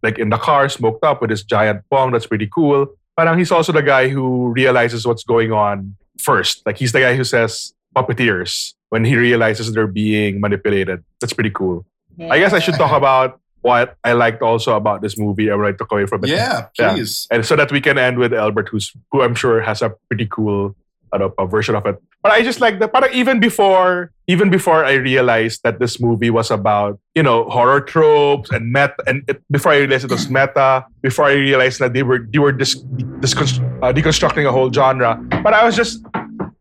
[0.02, 2.12] like in the car, smoked up with his giant bong.
[2.12, 2.88] That's pretty cool.
[3.18, 6.66] But he's also the guy who realizes what's going on first.
[6.66, 11.04] Like he's the guy who says puppeteers when he realizes they're being manipulated.
[11.20, 11.86] That's pretty cool.
[12.30, 15.51] I guess I should talk about what I liked also about this movie.
[15.51, 16.30] I would like to away from it.
[16.30, 16.93] yeah, Yeah.
[16.93, 17.28] please.
[17.32, 20.26] And so that we can end with Elbert, who's who I'm sure has a pretty
[20.26, 20.76] cool
[21.14, 22.01] ano, a version of it.
[22.24, 22.91] But I just like that.
[22.93, 27.82] But even before, even before I realized that this movie was about you know horror
[27.82, 31.93] tropes and meta, and it, before I realized it was meta, before I realized that
[31.93, 35.16] they were they were dis, uh, deconstructing a whole genre.
[35.43, 36.03] But I was just,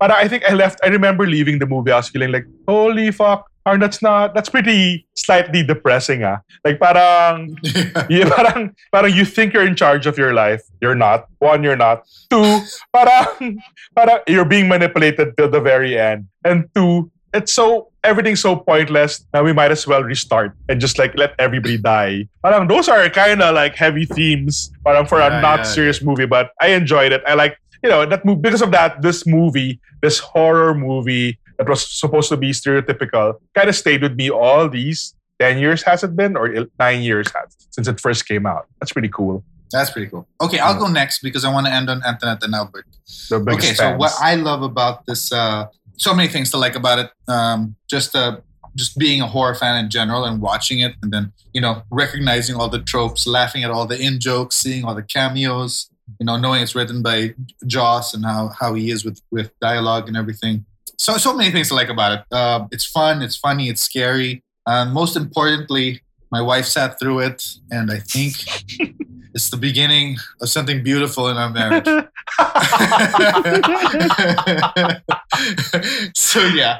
[0.01, 0.80] but I think I left.
[0.82, 1.92] I remember leaving the movie.
[1.92, 3.49] I was feeling like, holy fuck.
[3.67, 6.39] Or that's not that's pretty slightly depressing ah.
[6.65, 7.57] Like parang
[8.09, 10.63] yeah, parang, parang you think you're in charge of your life.
[10.81, 11.27] You're not.
[11.39, 12.07] One, you're not.
[12.31, 12.61] Two,
[12.93, 13.61] parang,
[13.97, 16.27] parang you're being manipulated till the very end.
[16.45, 19.25] And two, it's so everything's so pointless.
[19.35, 22.29] Now we might as well restart and just like let everybody die.
[22.43, 24.73] Parang those are kind of like heavy themes.
[24.85, 27.23] Parang for a Yeah, not yeah, serious movie, but I enjoyed it.
[27.27, 29.03] I like you know that movie, because of that.
[29.03, 34.17] This movie, this horror movie that was supposed to be stereotypical, kind of stayed with
[34.17, 38.29] me all these 10 years has it been or nine years has since it first
[38.29, 40.27] came out that's pretty cool That's pretty cool.
[40.41, 42.87] Okay, I'll go next because I want to end on Antoinette and Elbert.
[43.33, 47.11] okay, so what I love about this, uh, so many things to like about it.
[47.29, 48.39] Um, just uh,
[48.75, 52.57] just being a horror fan in general and watching it, and then you know recognizing
[52.57, 55.89] all the tropes, laughing at all the in jokes, seeing all the cameos.
[56.19, 57.35] You know, knowing it's written by
[57.67, 60.67] Joss and how how he is with with dialogue and everything.
[61.01, 62.20] So so many things to like about it.
[62.30, 67.42] Uh, it's fun, it's funny, it's scary, and most importantly, my wife sat through it,
[67.70, 68.34] and I think.
[69.32, 71.86] It's the beginning of something beautiful in our marriage.
[76.16, 76.78] so yeah.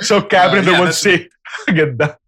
[0.00, 1.28] so cabin Uh, the yeah, woods say
[1.68, 2.18] ganda.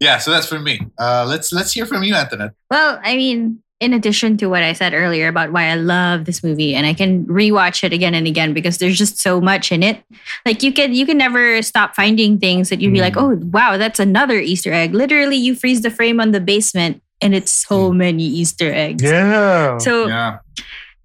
[0.00, 0.80] yeah, so that's for me.
[0.98, 2.52] Uh, let's let's hear from you, Antoinette.
[2.70, 6.42] Well, I mean, in addition to what I said earlier about why I love this
[6.42, 9.82] movie and I can rewatch it again and again because there's just so much in
[9.82, 10.02] it.
[10.46, 13.22] Like you can you can never stop finding things that you'd be like, mm.
[13.22, 17.34] "Oh, wow, that's another Easter egg." Literally, you freeze the frame on the basement and
[17.34, 17.96] it's so mm.
[17.96, 19.02] many Easter eggs.
[19.02, 19.78] Yeah.
[19.78, 20.38] So Yeah,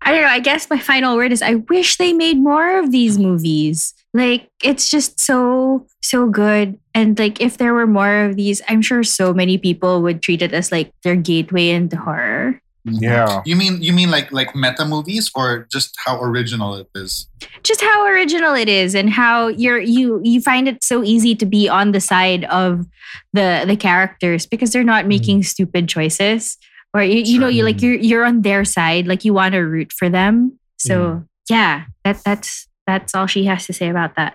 [0.02, 0.28] I don't know.
[0.28, 3.94] I guess my final word is I wish they made more of these movies.
[4.14, 6.80] Like it's just so so good.
[6.96, 10.42] And like if there were more of these, I'm sure so many people would treat
[10.42, 12.62] it as like their gateway into horror.
[12.86, 13.42] Yeah.
[13.46, 17.28] You mean you mean like like meta movies or just how original it is?
[17.64, 21.46] Just how original it is and how you're you you find it so easy to
[21.46, 22.88] be on the side of
[23.34, 25.10] the the characters because they're not mm.
[25.10, 26.58] making stupid choices.
[26.94, 29.60] Or you, you know, you like you're you're on their side, like you want to
[29.60, 30.58] root for them.
[30.78, 31.28] So mm.
[31.50, 34.34] yeah, that that's that's all she has to say about that.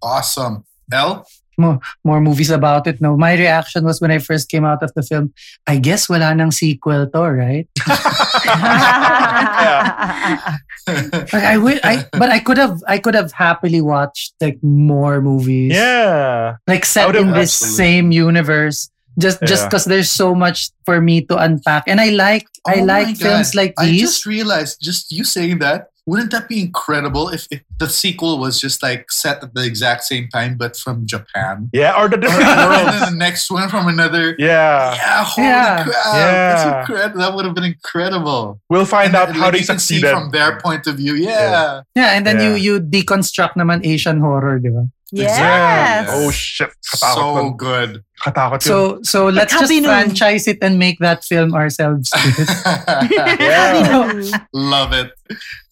[0.00, 0.64] Awesome.
[0.92, 1.26] L.
[1.58, 3.00] more, more movies about it.
[3.00, 5.32] No, my reaction was when I first came out of the film.
[5.66, 7.68] I guess wala nang sequel to, right?
[10.86, 15.20] Like, I, wi- I but I could have I could have happily watched like more
[15.20, 15.74] movies.
[15.74, 16.56] Yeah.
[16.68, 17.74] like set in this Absolutely.
[17.76, 18.88] same universe.
[19.18, 22.84] Just just because there's so much for me to unpack, and I like I Oh
[22.86, 23.56] my like films God.
[23.58, 27.88] like I just realized, just you saying that, wouldn't that be incredible if, if the
[27.88, 31.68] sequel was just like set at the exact same time but from Japan?
[31.72, 31.98] Yeah.
[32.00, 34.36] Or the Or, different and then the next one from another.
[34.38, 34.94] Yeah.
[34.94, 35.82] Yeah, holy Yeah.
[35.84, 35.94] crap!
[36.14, 36.54] Yeah.
[36.54, 37.18] That's incredible.
[37.20, 38.60] That would have been incredible.
[38.70, 40.96] We'll find And out then, how like, they you can see from their point of
[40.96, 41.14] view.
[41.14, 41.82] Yeah.
[41.96, 42.54] yeah, and then Yeah.
[42.54, 44.86] you you deconstruct naman Asian horror, di ba?
[45.10, 45.30] yes.
[45.34, 46.14] Exactly.
[46.26, 46.70] Oh shit.
[46.82, 48.02] So good.
[48.26, 48.60] Katakot yun.
[48.66, 52.10] So so let's just Happy franchise it and make that film ourselves.
[53.10, 54.10] Yeah.
[54.52, 55.10] Love it.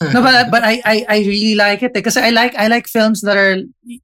[0.03, 3.23] no, but but I, I I really like it because I like I like films
[3.23, 3.59] that are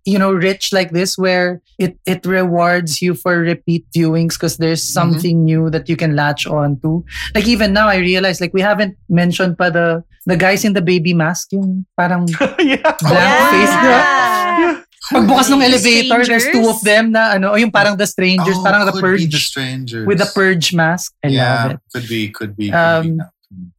[0.04, 4.80] you know rich like this where it it rewards you for repeat viewings because there's
[4.80, 4.98] Mm-hmm.
[4.98, 7.04] something new that you can latch on to.
[7.34, 10.82] Like even now I realize like we haven't mentioned pa the the guys in the
[10.82, 12.26] baby mask yung parang
[12.58, 12.94] yeah.
[13.02, 13.74] blank face.
[13.74, 14.82] Yeah.
[15.10, 16.82] Pagbukas ng The elevator, there's two of Strangers?
[16.86, 20.06] them na ano, o yung parang the strangers, Oh, parang the could purge the strangers
[20.06, 21.12] with the purge mask.
[21.24, 21.80] I yeah, love it.
[21.92, 22.70] could be, could be.
[22.70, 23.24] Could Um, be.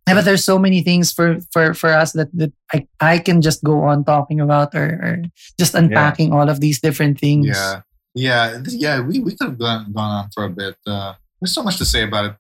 [0.08, 3.40] Yeah, but there's so many things for for for us that that I I can
[3.40, 5.14] just go on talking about or, or
[5.56, 7.48] just unpacking all of these different things.
[7.48, 8.99] Yeah, yeah, yeah.
[8.99, 10.76] We we could have gone gone on for a bit.
[10.84, 12.36] Uh, there's so much to say about it,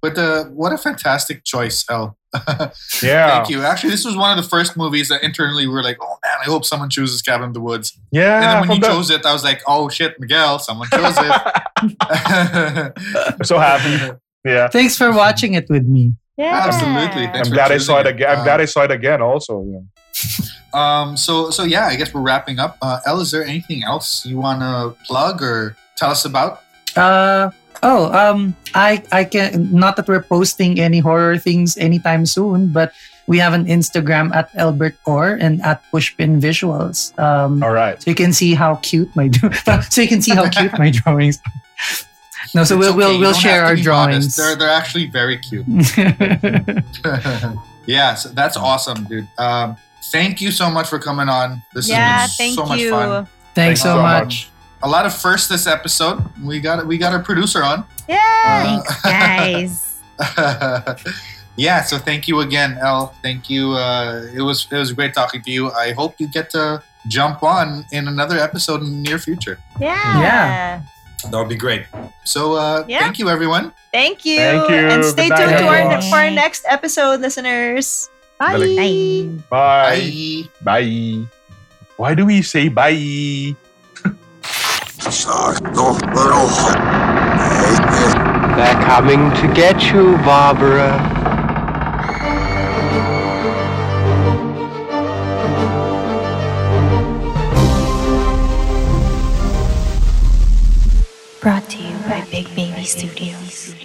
[0.00, 2.16] but uh, what a fantastic choice, El.
[3.02, 3.38] Yeah.
[3.38, 3.62] Thank you.
[3.62, 6.34] Actually, this was one of the first movies that internally we were like, "Oh man,
[6.40, 8.34] I hope someone chooses Cabin in the Woods." Yeah.
[8.36, 10.88] and then when from you the- chose it, I was like, "Oh shit, Miguel, someone
[10.90, 11.32] chose it."
[13.38, 14.16] I'm so happy.
[14.44, 14.68] Yeah.
[14.68, 16.14] Thanks for watching it with me.
[16.36, 16.62] Yeah.
[16.66, 17.26] Absolutely.
[17.26, 18.30] I'm glad I saw it again.
[18.30, 19.64] I'm Um, glad I saw it again also.
[19.64, 19.80] Yeah.
[20.72, 22.78] Um, so so yeah, I guess we're wrapping up.
[22.80, 26.62] Uh, El, is there anything else you want to plug or tell us about?
[26.96, 27.50] Uh
[27.82, 32.92] oh, um I I can not that we're posting any horror things anytime soon, but
[33.26, 37.16] we have an Instagram at Elbert Or and at Pushpin Visuals.
[37.18, 38.00] Um All right.
[38.02, 39.30] so you can see how cute my
[39.90, 41.38] so you can see how cute my drawings.
[41.46, 41.52] are.
[42.54, 44.24] No, so It's we'll okay, we'll we'll share our drawings.
[44.24, 44.36] modest.
[44.36, 45.66] They're they're actually very cute.
[47.86, 49.28] yeah, so that's awesome, dude.
[49.38, 49.76] Um,
[50.10, 51.62] thank you so much for coming on.
[51.74, 52.90] This Yeah, has been thank so much you.
[52.90, 53.28] fun.
[53.54, 54.49] Thanks so so much.
[54.82, 56.22] A lot of firsts this episode.
[56.42, 57.84] We got we got our producer on.
[58.08, 58.80] Yeah.
[58.80, 60.00] Thanks, guys.
[61.56, 63.12] yeah, so thank you again, El.
[63.22, 63.72] Thank you.
[63.72, 65.70] Uh, it was it was great talking to you.
[65.72, 69.58] I hope you get to jump on in another episode in the near future.
[69.78, 70.20] Yeah.
[70.20, 70.82] Yeah.
[71.30, 71.84] That would be great.
[72.24, 73.00] So uh, Yeah.
[73.00, 73.72] thank you, everyone.
[73.92, 74.36] Thank you.
[74.38, 74.76] Thank you.
[74.76, 78.08] And stay Good tuned night, to our, for our next episode, listeners.
[78.38, 78.56] Bye.
[78.56, 79.28] Bye.
[79.50, 80.48] Bye.
[80.64, 80.80] Bye.
[80.80, 81.26] Bye.
[81.96, 83.54] Why do we say bye?
[88.56, 90.98] They're coming to get you, Barbara.
[101.40, 103.79] Brought to you by Big Baby Studios.